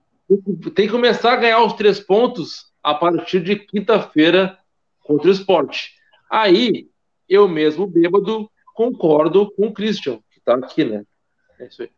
[0.75, 4.59] Tem que começar a ganhar os três pontos a partir de quinta-feira
[5.05, 5.93] contra o esporte.
[6.31, 6.89] Aí,
[7.29, 11.05] eu mesmo, bêbado, concordo com o Christian, que está aqui, né?
[11.61, 11.91] É isso aí.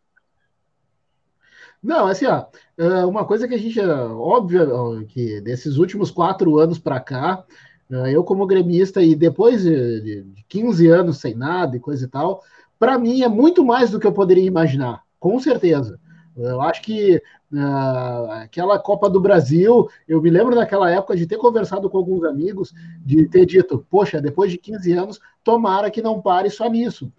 [1.82, 2.46] Não, assim, ó,
[2.76, 7.44] é, uma coisa que a gente, é óbvio, que desses últimos quatro anos para cá,
[7.90, 12.42] é, eu como gremista e depois de 15 anos sem nada e coisa e tal,
[12.78, 15.98] para mim é muito mais do que eu poderia imaginar, com certeza.
[16.36, 17.16] Eu acho que
[17.52, 22.24] uh, aquela Copa do Brasil, eu me lembro naquela época de ter conversado com alguns
[22.24, 22.74] amigos,
[23.04, 27.10] de ter dito, poxa, depois de 15 anos, tomara que não pare só nisso.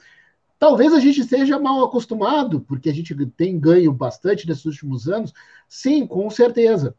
[0.60, 5.34] Talvez a gente esteja mal acostumado, porque a gente tem ganho bastante nesses últimos anos,
[5.68, 6.96] sim, com certeza.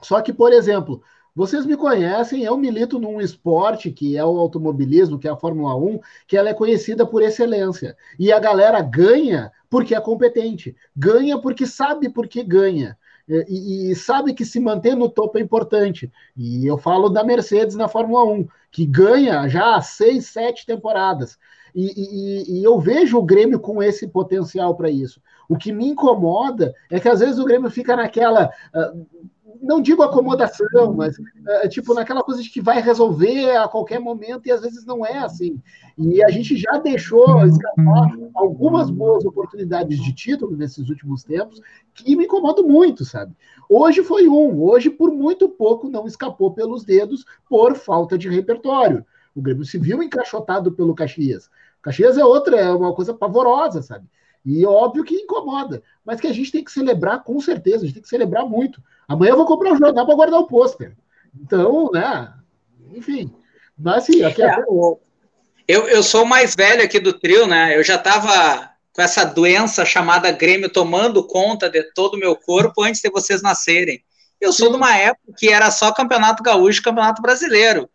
[0.00, 1.02] Só que, por exemplo,
[1.34, 5.74] vocês me conhecem, eu milito num esporte que é o automobilismo, que é a Fórmula
[5.76, 7.96] 1, que ela é conhecida por excelência.
[8.18, 12.98] E a galera ganha porque é competente, ganha porque sabe por que ganha.
[13.28, 16.10] E, e, sabe que se manter no topo é importante.
[16.36, 21.38] E eu falo da Mercedes na Fórmula 1, que ganha já seis, sete temporadas.
[21.74, 25.22] E, e, e eu vejo o Grêmio com esse potencial para isso.
[25.48, 28.50] O que me incomoda é que às vezes o Grêmio fica naquela.
[28.74, 29.06] Uh,
[29.60, 34.46] não digo acomodação, mas é, tipo naquela coisa de que vai resolver a qualquer momento
[34.46, 35.60] e às vezes não é assim.
[35.98, 41.60] E a gente já deixou escapar algumas boas oportunidades de título nesses últimos tempos
[41.94, 43.34] que me incomodam muito, sabe?
[43.68, 49.04] Hoje foi um, hoje por muito pouco não escapou pelos dedos por falta de repertório.
[49.34, 51.50] O Grêmio se viu encaixotado pelo Caxias.
[51.80, 54.06] Caxias é outra, é uma coisa pavorosa, sabe?
[54.44, 57.94] E óbvio que incomoda, mas que a gente tem que celebrar com certeza, a gente
[57.94, 58.82] tem que celebrar muito.
[59.06, 60.96] Amanhã eu vou comprar um jornal para guardar o pôster.
[61.40, 62.32] Então, né?
[62.94, 63.32] Enfim.
[63.78, 64.64] Mas sim, aqui é, é...
[65.68, 67.76] Eu, eu sou o mais velho aqui do trio, né?
[67.76, 72.82] Eu já estava com essa doença chamada Grêmio tomando conta de todo o meu corpo
[72.82, 74.02] antes de vocês nascerem.
[74.40, 77.88] Eu sou de uma época que era só Campeonato Gaúcho e Campeonato Brasileiro.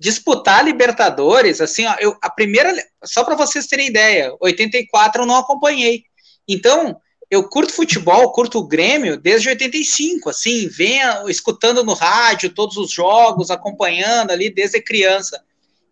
[0.00, 2.74] Disputar Libertadores, assim, ó, eu, a primeira,
[3.04, 6.04] só para vocês terem ideia, 84 eu não acompanhei.
[6.48, 6.98] Então,
[7.30, 12.90] eu curto futebol, curto o Grêmio desde 85, assim, venha escutando no rádio todos os
[12.90, 15.38] jogos, acompanhando ali desde criança.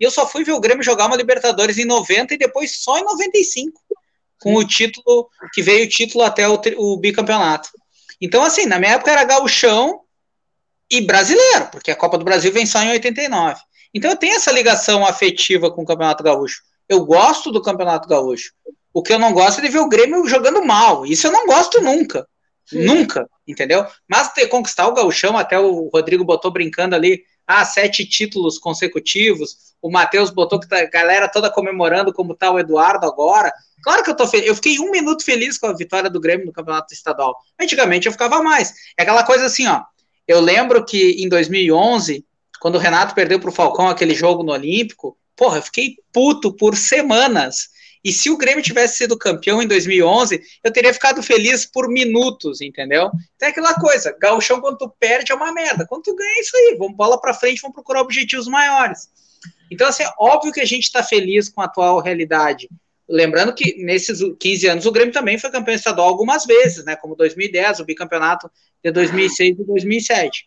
[0.00, 2.98] E eu só fui ver o Grêmio jogar uma Libertadores em 90 e depois só
[2.98, 3.78] em 95,
[4.40, 7.68] com o título, que veio o título até o, o bicampeonato.
[8.18, 10.00] Então, assim, na minha época era gauchão
[10.90, 13.60] e brasileiro, porque a Copa do Brasil vem só em 89.
[13.94, 16.62] Então eu tenho essa ligação afetiva com o Campeonato Gaúcho.
[16.88, 18.52] Eu gosto do Campeonato Gaúcho.
[18.92, 21.06] O que eu não gosto é de ver o Grêmio jogando mal.
[21.06, 22.26] Isso eu não gosto nunca.
[22.66, 22.84] Sim.
[22.84, 23.86] Nunca, entendeu?
[24.06, 29.56] Mas ter conquistar o gauchão, até o Rodrigo botou brincando ali, ah, sete títulos consecutivos.
[29.80, 33.50] O Matheus botou que tá, a galera toda comemorando como tá o Eduardo agora.
[33.82, 34.46] Claro que eu tô feliz.
[34.46, 37.34] Eu fiquei um minuto feliz com a vitória do Grêmio no Campeonato Estadual.
[37.58, 38.74] Antigamente eu ficava mais.
[38.98, 39.82] É aquela coisa assim, ó.
[40.26, 42.22] Eu lembro que em 2011,
[42.60, 46.52] quando o Renato perdeu para o Falcão aquele jogo no Olímpico, porra, eu fiquei puto
[46.52, 47.68] por semanas.
[48.04, 52.60] E se o Grêmio tivesse sido campeão em 2011, eu teria ficado feliz por minutos,
[52.60, 53.10] entendeu?
[53.36, 56.40] Então é aquela coisa, gauchão quando tu perde é uma merda, quando tu ganha é
[56.40, 59.08] isso aí, vamos bola para frente, vamos procurar objetivos maiores.
[59.70, 62.68] Então, assim, é óbvio que a gente está feliz com a atual realidade.
[63.08, 66.94] Lembrando que nesses 15 anos o Grêmio também foi campeão estadual algumas vezes, né?
[66.96, 68.50] Como 2010, o bicampeonato
[68.82, 70.46] de 2006 e 2007.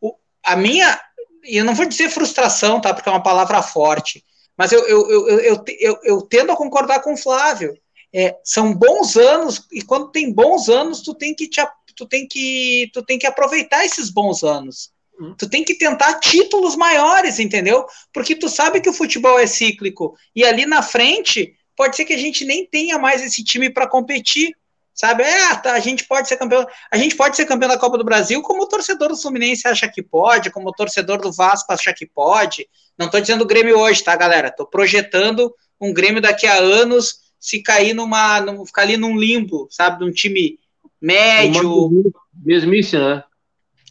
[0.00, 0.14] O,
[0.44, 1.00] a minha,
[1.44, 2.92] e eu não vou dizer frustração, tá?
[2.92, 4.24] Porque é uma palavra forte,
[4.56, 7.76] mas eu, eu, eu, eu, eu, eu tendo a concordar com o Flávio.
[8.16, 11.60] É, são bons anos, e quando tem bons anos, tu tem que te,
[11.96, 14.92] tu tem que, tu tem que aproveitar esses bons anos.
[15.20, 15.34] Hum.
[15.36, 17.84] Tu tem que tentar títulos maiores, entendeu?
[18.12, 20.16] Porque tu sabe que o futebol é cíclico.
[20.34, 23.88] E ali na frente, pode ser que a gente nem tenha mais esse time para
[23.88, 24.56] competir.
[24.94, 25.24] Sabe?
[25.24, 26.64] É, tá, a gente pode ser campeão.
[26.90, 29.88] A gente pode ser campeão da Copa do Brasil, como o torcedor do Fluminense acha
[29.88, 32.68] que pode, como o torcedor do Vasco acha que pode.
[32.96, 34.48] Não estou dizendo o Grêmio hoje, tá, galera?
[34.48, 38.40] Estou projetando um Grêmio daqui a anos se cair numa.
[38.40, 39.98] Num, ficar ali num limbo, sabe?
[39.98, 40.60] De um time
[41.00, 41.88] médio.
[41.88, 42.12] Uma
[42.44, 43.24] mesmice, né?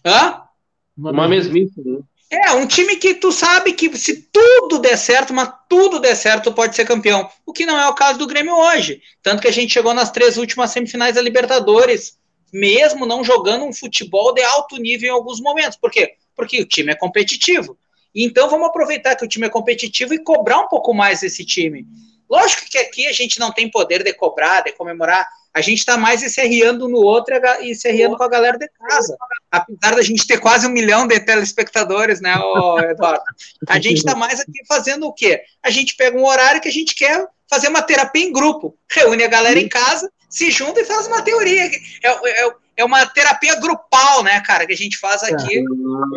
[0.05, 0.41] Hã?
[0.97, 1.99] Uma mesmice, né?
[2.33, 6.51] É, um time que tu sabe que se tudo der certo, mas tudo der certo,
[6.51, 7.29] pode ser campeão.
[7.45, 9.03] O que não é o caso do Grêmio hoje.
[9.21, 12.17] Tanto que a gente chegou nas três últimas semifinais da Libertadores,
[12.51, 15.77] mesmo não jogando um futebol de alto nível em alguns momentos.
[15.77, 16.15] Por quê?
[16.35, 17.77] Porque o time é competitivo.
[18.15, 21.85] Então vamos aproveitar que o time é competitivo e cobrar um pouco mais desse time.
[22.27, 25.97] Lógico que aqui a gente não tem poder de cobrar, de comemorar a gente está
[25.97, 29.15] mais se arriando no outro e se arriando com a galera de casa.
[29.51, 32.33] Apesar da gente ter quase um milhão de telespectadores, né,
[32.89, 33.23] Eduardo?
[33.67, 35.41] A gente está mais aqui fazendo o quê?
[35.61, 39.23] A gente pega um horário que a gente quer fazer uma terapia em grupo, reúne
[39.23, 41.65] a galera em casa, se junta e faz uma teoria.
[42.03, 45.63] É, é, é uma terapia grupal, né, cara, que a gente faz aqui.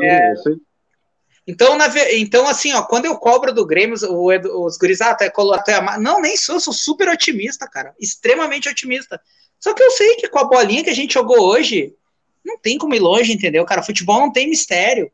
[0.03, 0.34] É, é
[1.47, 5.27] então, na, então, assim, ó, quando eu cobro do Grêmio, os, os guris, ah, até
[5.27, 9.21] é não, nem sou, sou super otimista, cara, extremamente otimista.
[9.61, 11.95] Só que eu sei que com a bolinha que a gente jogou hoje,
[12.45, 13.83] não tem como ir longe, entendeu, cara?
[13.83, 15.11] Futebol não tem mistério.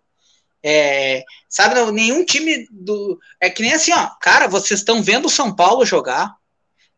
[0.63, 3.19] É, sabe, não, nenhum time do.
[3.41, 6.35] É que nem assim, ó, cara, vocês estão vendo o São Paulo jogar.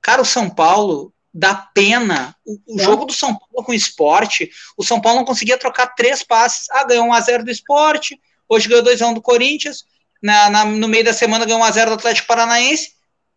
[0.00, 2.36] Cara, o São Paulo dá pena.
[2.44, 2.84] O, o é.
[2.84, 6.68] jogo do São Paulo com o esporte, o São Paulo não conseguia trocar três passes.
[6.70, 9.84] Ah, ganhou 1x0 do esporte, Hoje ganhou 2x1 do Corinthians.
[10.22, 12.92] Na, na, no meio da semana ganhou 1x0 do Atlético Paranaense.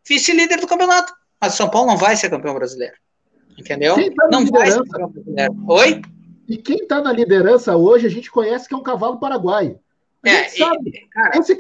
[0.08, 1.14] Vice-líder do campeonato.
[1.40, 2.96] Mas o São Paulo não vai ser campeão brasileiro.
[3.58, 3.96] Entendeu?
[3.96, 5.56] Tá não vai ser campeão brasileiro.
[5.68, 6.02] Oi?
[6.48, 9.80] E quem está na liderança hoje, a gente conhece que é um cavalo paraguaio.
[10.26, 10.78] É, cara,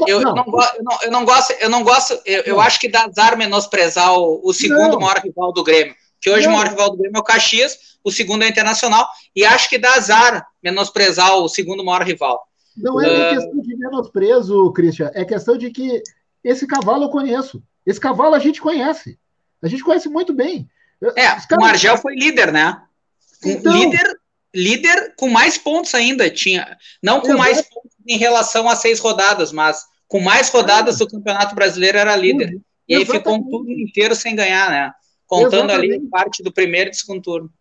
[0.07, 0.35] eu, não.
[0.35, 3.05] Eu, não, eu, não, eu, não, gosto, eu não gosto, eu, eu acho que dá
[3.05, 4.99] azar menosprezar o, o segundo não.
[4.99, 5.95] maior rival do Grêmio.
[6.19, 9.07] Que hoje o maior rival do Grêmio é o Caxias, o segundo é o Internacional,
[9.35, 12.46] e acho que dá azar menosprezar o segundo maior rival.
[12.77, 13.35] Não é uh...
[13.35, 16.01] questão de menosprezo, Christian, é questão de que
[16.43, 17.61] esse cavalo eu conheço.
[17.85, 19.17] Esse cavalo a gente conhece.
[19.61, 20.69] A gente conhece muito bem.
[21.15, 21.47] É, caras...
[21.59, 22.81] o Argel foi líder, né?
[23.43, 23.73] Então...
[23.73, 24.19] Líder,
[24.53, 26.29] líder com mais pontos ainda.
[26.29, 27.39] tinha Não com Exato.
[27.39, 32.15] mais pontos em relação a seis rodadas, mas com mais rodadas do Campeonato Brasileiro era
[32.15, 32.59] líder.
[32.87, 34.91] E aí ficou um turno inteiro sem ganhar, né?
[35.25, 35.93] Contando Exatamente.
[35.95, 37.51] ali parte do primeiro e do segundo turno.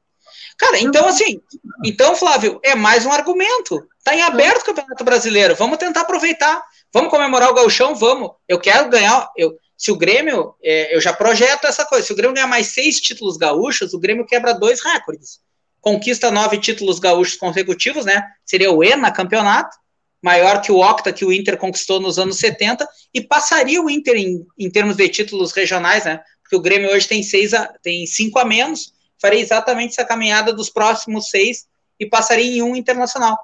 [0.59, 1.41] Cara, então assim,
[1.85, 3.87] então, Flávio, é mais um argumento.
[4.03, 5.55] Tá em aberto o Campeonato Brasileiro.
[5.55, 6.63] Vamos tentar aproveitar.
[6.93, 7.95] Vamos comemorar o gauchão?
[7.95, 8.31] Vamos.
[8.49, 9.31] Eu quero ganhar.
[9.37, 12.07] Eu, se o Grêmio, é, eu já projeto essa coisa.
[12.07, 15.41] Se o Grêmio ganhar mais seis títulos gaúchos, o Grêmio quebra dois recordes.
[15.81, 18.25] Conquista nove títulos gaúchos consecutivos, né?
[18.45, 19.77] Seria o ENA campeonato,
[20.23, 24.17] maior que o Octa que o Inter conquistou nos anos 70, e passaria o Inter
[24.17, 26.21] em, em termos de títulos regionais, né?
[26.43, 30.53] Porque o Grêmio hoje tem seis a, tem cinco a menos, faria exatamente essa caminhada
[30.53, 31.67] dos próximos seis
[31.99, 33.37] e passaria em um internacional.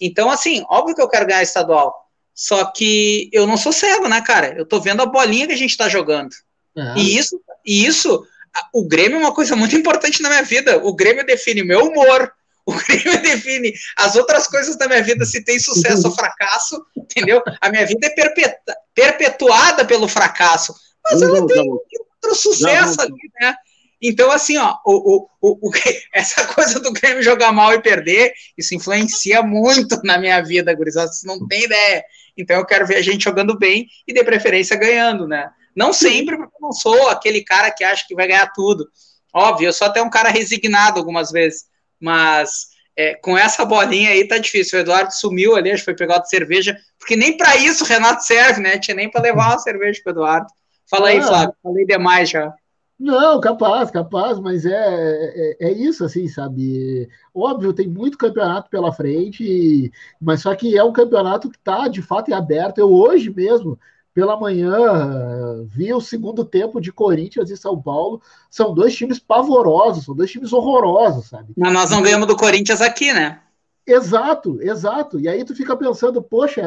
[0.00, 2.04] Então, assim, óbvio que eu quero ganhar estadual.
[2.34, 4.54] Só que eu não sou cego, né, cara?
[4.58, 6.34] Eu tô vendo a bolinha que a gente tá jogando.
[6.76, 6.98] É.
[6.98, 8.26] E isso, e isso,
[8.72, 10.78] o Grêmio é uma coisa muito importante na minha vida.
[10.84, 12.32] O Grêmio define o meu humor,
[12.66, 17.42] o Grêmio define as outras coisas da minha vida, se tem sucesso ou fracasso, entendeu?
[17.60, 18.58] A minha vida é
[18.94, 20.74] perpetuada pelo fracasso.
[21.04, 23.54] Mas ela tem outro sucesso ali, né?
[24.00, 25.70] Então, assim, ó, o, o, o,
[26.12, 31.08] essa coisa do Grêmio jogar mal e perder, isso influencia muito na minha vida, gurizada,
[31.08, 32.04] vocês não tem ideia.
[32.36, 35.50] Então, eu quero ver a gente jogando bem e, de preferência, ganhando, né?
[35.74, 38.88] Não sempre, porque eu não sou aquele cara que acha que vai ganhar tudo.
[39.32, 41.64] Óbvio, eu sou até um cara resignado algumas vezes,
[42.00, 44.78] mas é, com essa bolinha aí tá difícil.
[44.78, 47.86] O Eduardo sumiu ali, acho que foi pegar de cerveja, porque nem para isso o
[47.86, 48.78] Renato serve, né?
[48.78, 50.46] Tinha nem para levar uma cerveja pro Eduardo.
[50.88, 51.22] Fala aí, ah.
[51.22, 52.52] Flávio, falei demais já.
[52.98, 57.08] Não, capaz, capaz, mas é, é, é, isso, assim, sabe?
[57.34, 59.90] Óbvio, tem muito campeonato pela frente,
[60.20, 62.78] mas só que é um campeonato que está de fato em aberto.
[62.78, 63.78] Eu hoje mesmo
[64.14, 68.22] pela manhã, vi o segundo tempo de Corinthians e São Paulo.
[68.48, 71.52] São dois times pavorosos, são dois times horrorosos, sabe?
[71.56, 73.40] Mas nós não ganhamos do Corinthians aqui, né?
[73.86, 75.20] Exato, exato.
[75.20, 76.62] E aí tu fica pensando, poxa,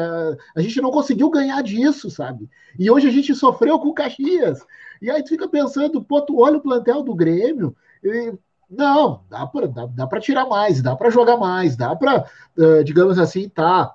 [0.54, 2.48] a gente não conseguiu ganhar disso, sabe?
[2.78, 4.60] E hoje a gente sofreu com o Caxias.
[5.00, 8.32] E aí tu fica pensando, pô, tu olha o plantel do Grêmio, e,
[8.70, 12.26] não, dá para dá, dá tirar mais, dá para jogar mais, dá para,
[12.56, 13.94] uh, digamos assim, tá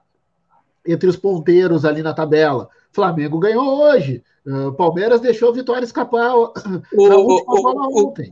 [0.86, 2.70] entre os ponteiros ali na tabela.
[2.92, 4.24] Flamengo ganhou hoje.
[4.46, 6.54] Uh, Palmeiras deixou a vitória escapar o,
[7.08, 8.30] na última o, bola o, ontem.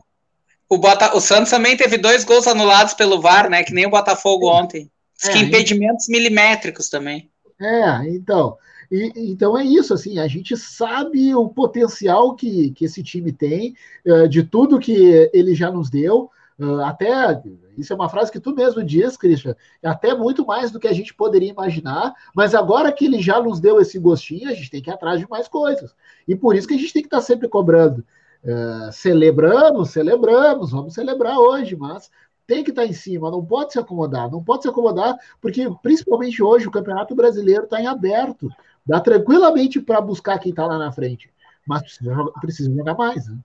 [0.68, 3.62] O, Bota, o Santos também teve dois gols anulados pelo VAR, né?
[3.62, 4.90] Que nem o Botafogo ontem.
[5.24, 7.30] É, que impedimentos milimétricos também.
[7.60, 8.56] É, então.
[8.92, 13.74] E, então é isso, assim, a gente sabe o potencial que, que esse time tem,
[14.06, 16.30] uh, de tudo que ele já nos deu,
[16.60, 17.42] uh, até
[17.78, 20.86] isso é uma frase que tu mesmo diz, Christian, é até muito mais do que
[20.86, 24.70] a gente poderia imaginar, mas agora que ele já nos deu esse gostinho, a gente
[24.70, 25.94] tem que ir atrás de mais coisas.
[26.28, 28.04] E por isso que a gente tem que estar sempre cobrando.
[28.44, 32.10] Uh, celebramos, celebramos, vamos celebrar hoje, mas
[32.46, 36.42] tem que estar em cima, não pode se acomodar, não pode se acomodar, porque principalmente
[36.42, 38.50] hoje o Campeonato Brasileiro está em aberto,
[38.86, 41.30] dá tranquilamente para buscar quem está lá na frente,
[41.66, 43.26] mas precisa, precisa jogar mais.
[43.26, 43.38] Né?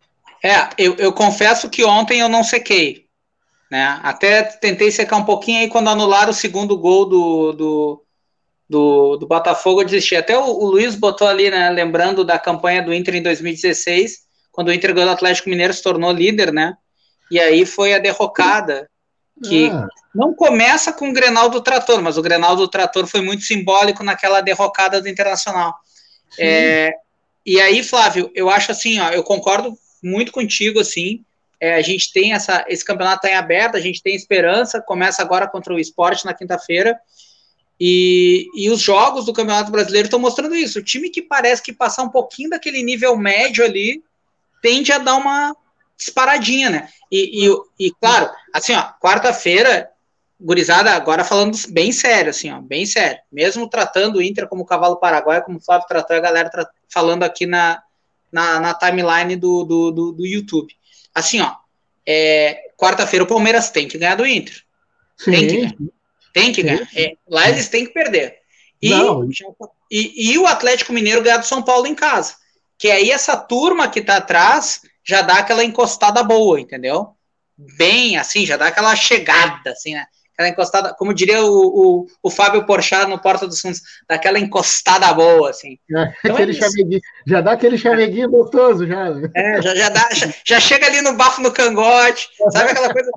[0.43, 3.05] É, eu, eu confesso que ontem eu não sequei,
[3.69, 3.99] né?
[4.03, 8.03] Até tentei secar um pouquinho aí quando anularam o segundo gol do, do,
[8.69, 10.15] do, do Botafogo, eu desisti.
[10.15, 11.69] Até o, o, Luiz botou ali, né?
[11.69, 14.19] Lembrando da campanha do Inter em 2016,
[14.51, 16.75] quando o Inter ganhou o Atlético Mineiro, se tornou líder, né?
[17.29, 18.89] E aí foi a derrocada,
[19.43, 19.87] que ah.
[20.13, 24.03] não começa com o Grenal do Trator, mas o Grenal do Trator foi muito simbólico
[24.03, 25.75] naquela derrocada do Internacional.
[26.37, 26.93] É,
[27.45, 31.23] e aí, Flávio, eu acho assim, ó, eu concordo muito contigo, assim,
[31.59, 35.21] é, a gente tem essa, esse campeonato está em aberto, a gente tem esperança, começa
[35.21, 36.99] agora contra o esporte na quinta-feira.
[37.79, 40.79] E, e os jogos do Campeonato Brasileiro estão mostrando isso.
[40.79, 44.03] O time que parece que passar um pouquinho daquele nível médio ali
[44.61, 45.55] tende a dar uma
[45.97, 46.89] disparadinha, né?
[47.11, 49.89] E, e, e claro, assim, ó, quarta-feira,
[50.39, 53.19] gurizada, agora falando bem sério, assim, ó, bem sério.
[53.31, 56.49] Mesmo tratando o Inter como cavalo paraguaio, como o Flávio tratou a galera
[56.89, 57.81] falando aqui na,
[58.31, 60.77] na, na timeline do, do, do, do YouTube
[61.17, 61.55] assim, ó,
[62.05, 64.63] é, quarta-feira o Palmeiras tem que ganhar do Inter.
[65.17, 65.31] Sim.
[65.31, 65.75] Tem que ganhar.
[66.33, 66.89] Tem que ganhar.
[66.95, 68.37] É, lá eles têm que perder.
[68.79, 68.91] E,
[69.91, 72.35] e, e, o Atlético Mineiro ganhar do São Paulo em casa.
[72.77, 77.15] Que aí essa turma que tá atrás já dá aquela encostada boa, entendeu?
[77.57, 80.05] Bem assim, já dá aquela chegada, assim, né?
[80.37, 85.11] Aquela encostada, como diria o, o, o Fábio Porchat no Porta dos Fundos, daquela encostada
[85.11, 85.79] boa, assim.
[85.91, 86.47] É, então é
[87.25, 89.09] já dá aquele chameguinho gostoso, já.
[89.09, 89.29] Né?
[89.35, 93.09] É, já, já, dá, já, já, chega ali no bafo no cangote, sabe aquela coisa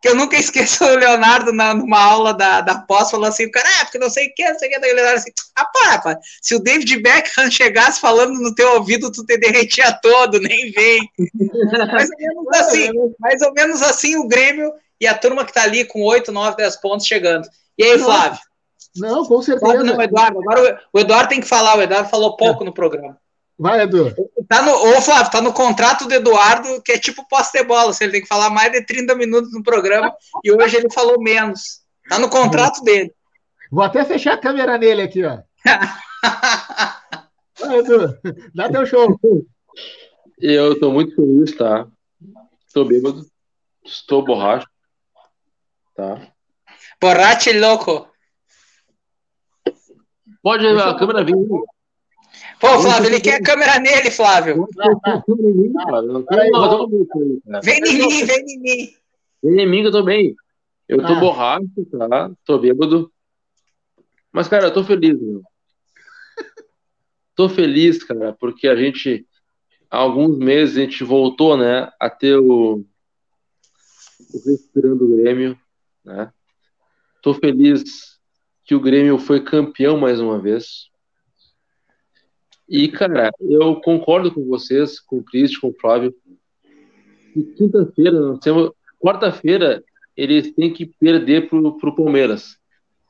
[0.00, 3.68] que eu nunca esqueço o Leonardo na, numa aula da, da pós, falou assim, cara,
[3.80, 5.66] é, porque não sei o que, não sei o que, daí o Leonardo assim, ah,
[5.66, 10.40] pá, pá, se o David Beckham chegasse falando no teu ouvido, tu te derretia todo,
[10.40, 11.00] nem vem.
[11.92, 14.72] mais ou menos assim, mais ou menos assim o Grêmio
[15.02, 17.48] e a turma que está ali com 8, 9, 10 pontos chegando.
[17.76, 18.38] E aí, Flávio?
[18.94, 19.66] Não, com certeza.
[19.66, 20.38] Flávio não, Eduardo.
[20.38, 22.66] Agora o, Eduardo tem que falar, o Eduardo falou pouco é.
[22.66, 23.18] no programa.
[23.58, 24.14] Vai, Edu.
[24.48, 28.22] Tá no, ô, Flávio, tá no contrato do Eduardo, que é tipo posse-bola, ele tem
[28.22, 31.80] que falar mais de 30 minutos no programa, e hoje ele falou menos.
[32.08, 33.12] Tá no contrato dele.
[33.72, 35.38] Vou até fechar a câmera nele aqui, ó.
[37.58, 38.16] Vai, Edu,
[38.54, 39.18] dá teu show.
[40.38, 41.88] Eu tô muito feliz, tá?
[42.68, 43.26] Estou bêbado,
[43.84, 44.71] estou borracho.
[45.94, 46.32] Tá.
[47.00, 48.08] Borrache louco.
[50.42, 51.34] Pode levar a câmera vir.
[52.60, 54.68] Pô, Flávio, ele quer a câmera nele, Flávio.
[57.62, 58.94] Vem em mim, vem em mim.
[59.42, 60.34] Vem em mim que eu tô bem.
[60.88, 61.20] Eu tô ah.
[61.20, 62.30] borracho, tá?
[62.44, 63.12] Tô bêbado.
[64.32, 65.42] Mas, cara, eu tô feliz, meu.
[67.34, 69.26] Tô feliz, cara, porque a gente,
[69.90, 72.84] há alguns meses, a gente voltou, né, a ter o,
[74.34, 75.58] o Respirando Grêmio,
[76.04, 76.32] né?
[77.22, 78.18] Tô feliz
[78.64, 80.90] que o Grêmio foi campeão mais uma vez.
[82.68, 86.14] E, cara, eu concordo com vocês, com o Cristi, com o Flávio.
[87.56, 88.18] quinta-feira,
[88.98, 89.84] quarta-feira,
[90.16, 92.56] eles têm que perder pro, pro Palmeiras.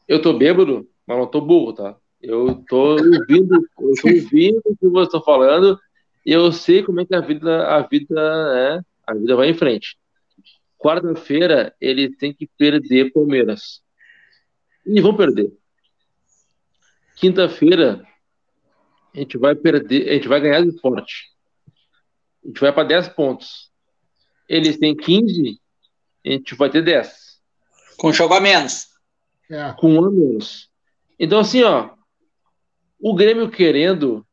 [0.08, 1.96] Eu tô bêbado, mas não tô burro, tá?
[2.20, 5.78] Eu tô ouvindo, eu tô ouvindo o que vocês estão falando
[6.24, 8.20] e eu sei como é que a vida, a vida,
[8.56, 9.96] é, a vida vai em frente.
[10.82, 13.80] Quarta-feira ele tem que perder Palmeiras.
[14.84, 15.52] E vão perder.
[17.16, 18.04] Quinta-feira
[19.14, 21.30] a gente vai perder, a gente vai ganhar de forte.
[22.44, 23.70] A gente vai para 10 pontos.
[24.48, 25.60] Eles têm 15,
[26.26, 27.40] a gente vai ter 10.
[27.96, 28.88] Com jogo a menos.
[29.48, 29.72] É.
[29.78, 30.68] Com um a menos.
[31.16, 31.90] Então, assim, ó,
[32.98, 34.26] o Grêmio querendo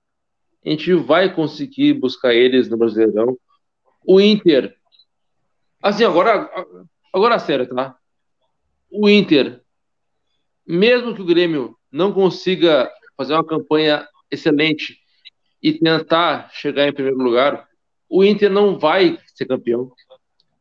[0.65, 3.37] a gente vai conseguir buscar eles no Brasileirão.
[4.03, 4.75] O Inter,
[5.81, 6.49] assim, agora,
[7.13, 7.97] agora sério, tá?
[8.91, 9.61] O Inter,
[10.65, 14.99] mesmo que o Grêmio não consiga fazer uma campanha excelente
[15.61, 17.67] e tentar chegar em primeiro lugar,
[18.09, 19.91] o Inter não vai ser campeão.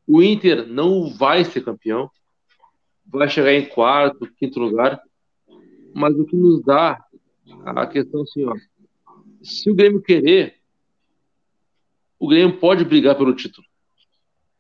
[0.07, 2.11] O Inter não vai ser campeão.
[3.07, 5.01] Vai chegar em quarto, quinto lugar.
[5.95, 7.03] Mas o que nos dá
[7.65, 8.55] a questão assim, ó,
[9.43, 10.57] se o Grêmio querer,
[12.19, 13.67] o Grêmio pode brigar pelo título.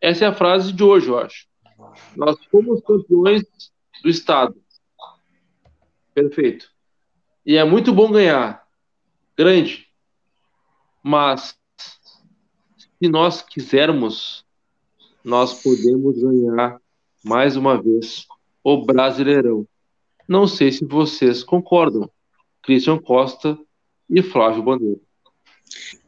[0.01, 1.46] Essa é a frase de hoje, eu acho.
[2.16, 3.42] Nós fomos campeões
[4.03, 4.57] do Estado.
[6.14, 6.70] Perfeito.
[7.44, 8.66] E é muito bom ganhar.
[9.36, 9.86] Grande.
[11.03, 11.57] Mas,
[12.76, 14.44] se nós quisermos,
[15.24, 16.80] nós podemos ganhar
[17.24, 18.26] mais uma vez
[18.62, 19.66] o Brasileirão.
[20.28, 22.11] Não sei se vocês concordam.
[22.62, 23.59] Christian Costa
[24.11, 25.01] e Flávio Bandeira.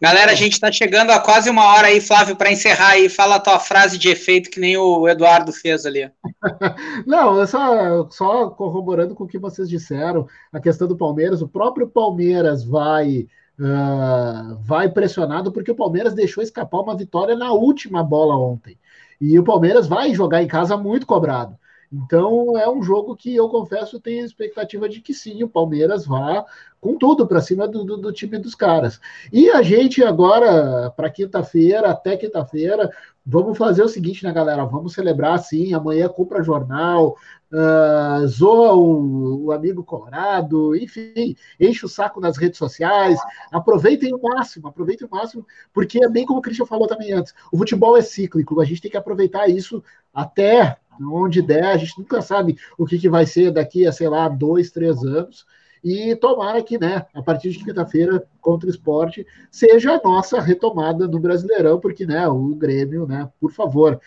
[0.00, 3.08] Galera, a gente está chegando a quase uma hora aí, Flávio, para encerrar aí.
[3.08, 6.10] Fala a tua frase de efeito que nem o Eduardo fez ali.
[7.06, 11.88] Não, só, só corroborando com o que vocês disseram, a questão do Palmeiras, o próprio
[11.88, 13.26] Palmeiras vai.
[13.58, 18.78] Uh, vai pressionado porque o Palmeiras deixou escapar uma vitória na última bola ontem.
[19.20, 21.59] E o Palmeiras vai jogar em casa muito cobrado.
[21.92, 26.44] Então é um jogo que eu confesso tenho expectativa de que sim, o Palmeiras vá
[26.80, 29.00] com tudo para cima do, do, do, time dos caras.
[29.32, 32.90] E a gente agora, para quinta-feira, até quinta-feira,
[33.26, 34.64] vamos fazer o seguinte, né, galera?
[34.64, 35.74] Vamos celebrar sim.
[35.74, 37.16] Amanhã compra jornal,
[37.52, 43.18] uh, zoa o, o, amigo Colorado, enfim, enche o saco nas redes sociais.
[43.52, 47.34] Aproveitem o máximo, aproveitem o máximo, porque é bem como o Christian falou também antes:
[47.52, 49.82] o futebol é cíclico, a gente tem que aproveitar isso
[50.14, 54.08] até onde der, a gente nunca sabe o que, que vai ser daqui a, sei
[54.08, 55.46] lá, dois, três anos.
[55.82, 61.08] E tomara que, né, a partir de quinta-feira, contra o esporte, seja a nossa retomada
[61.08, 63.98] no Brasileirão, porque, né, o Grêmio, né, por favor,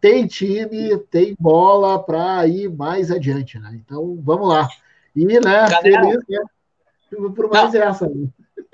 [0.00, 3.70] tem time, tem bola para ir mais adiante, né?
[3.74, 4.68] Então, vamos lá.
[5.14, 6.38] E, né, Galera, feliz né,
[7.34, 7.82] por mais não.
[7.82, 8.08] essa.
[8.08, 8.28] Né?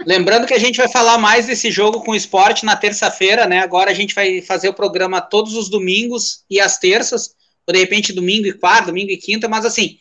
[0.07, 3.61] Lembrando que a gente vai falar mais desse jogo com o esporte na terça-feira, né?
[3.61, 7.37] Agora a gente vai fazer o programa todos os domingos e às terças
[7.69, 9.99] ou de repente domingo e quarta, domingo e quinta, mas assim,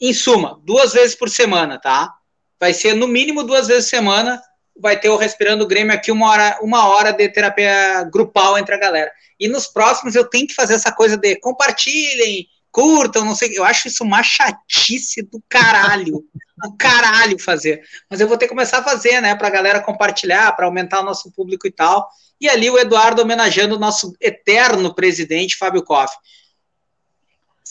[0.00, 2.14] em suma, duas vezes por semana, tá?
[2.60, 4.40] Vai ser no mínimo duas vezes por semana,
[4.80, 8.78] vai ter o Respirando Grêmio aqui, uma hora, uma hora de terapia grupal entre a
[8.78, 9.10] galera.
[9.40, 13.64] E nos próximos eu tenho que fazer essa coisa de compartilhem, curtam, não sei, eu
[13.64, 16.24] acho isso uma chatice do caralho,
[16.58, 17.82] do caralho fazer.
[18.08, 21.04] Mas eu vou ter que começar a fazer, né, pra galera compartilhar, para aumentar o
[21.04, 22.08] nosso público e tal.
[22.40, 26.16] E ali o Eduardo homenageando o nosso eterno presidente Fábio Koff.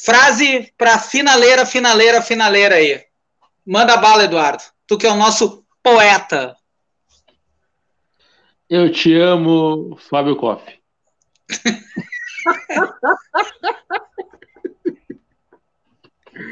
[0.03, 3.03] Frase para finaleira, finaleira, finaleira aí.
[3.63, 4.63] Manda bala, Eduardo.
[4.87, 6.55] Tu que é o nosso poeta.
[8.67, 10.63] Eu te amo, Fábio Koff.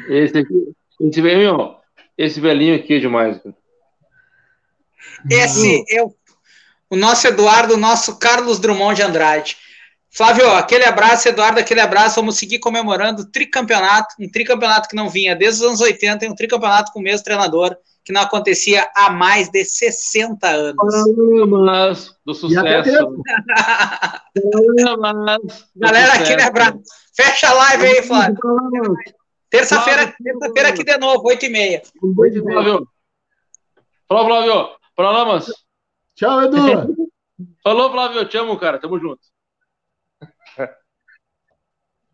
[0.08, 1.76] esse aqui, esse velhinho,
[2.16, 3.40] esse velhinho aqui é demais.
[5.28, 6.14] Esse é o,
[6.88, 9.56] o nosso Eduardo, o nosso Carlos Drummond de Andrade.
[10.12, 12.16] Flávio, aquele abraço, Eduardo, aquele abraço.
[12.16, 16.28] Vamos seguir comemorando o tricampeonato, um tricampeonato que não vinha desde os anos 80 e
[16.28, 20.76] um tricampeonato com o mesmo treinador, que não acontecia há mais de 60 anos.
[20.76, 23.22] Palmas do sucesso.
[25.76, 26.80] Galera, aquele abraço.
[27.14, 28.36] Fecha a live aí, Flávio.
[29.48, 31.82] Terça-feira, terça-feira aqui de novo, 8h30.
[32.42, 32.88] Flávio.
[34.08, 34.68] Falou, Flávio.
[34.96, 35.46] Palmas.
[36.16, 37.10] Tchau, Edu.
[37.62, 38.28] Falou, Flávio.
[38.28, 38.78] Te amo, cara.
[38.78, 39.20] Tamo junto.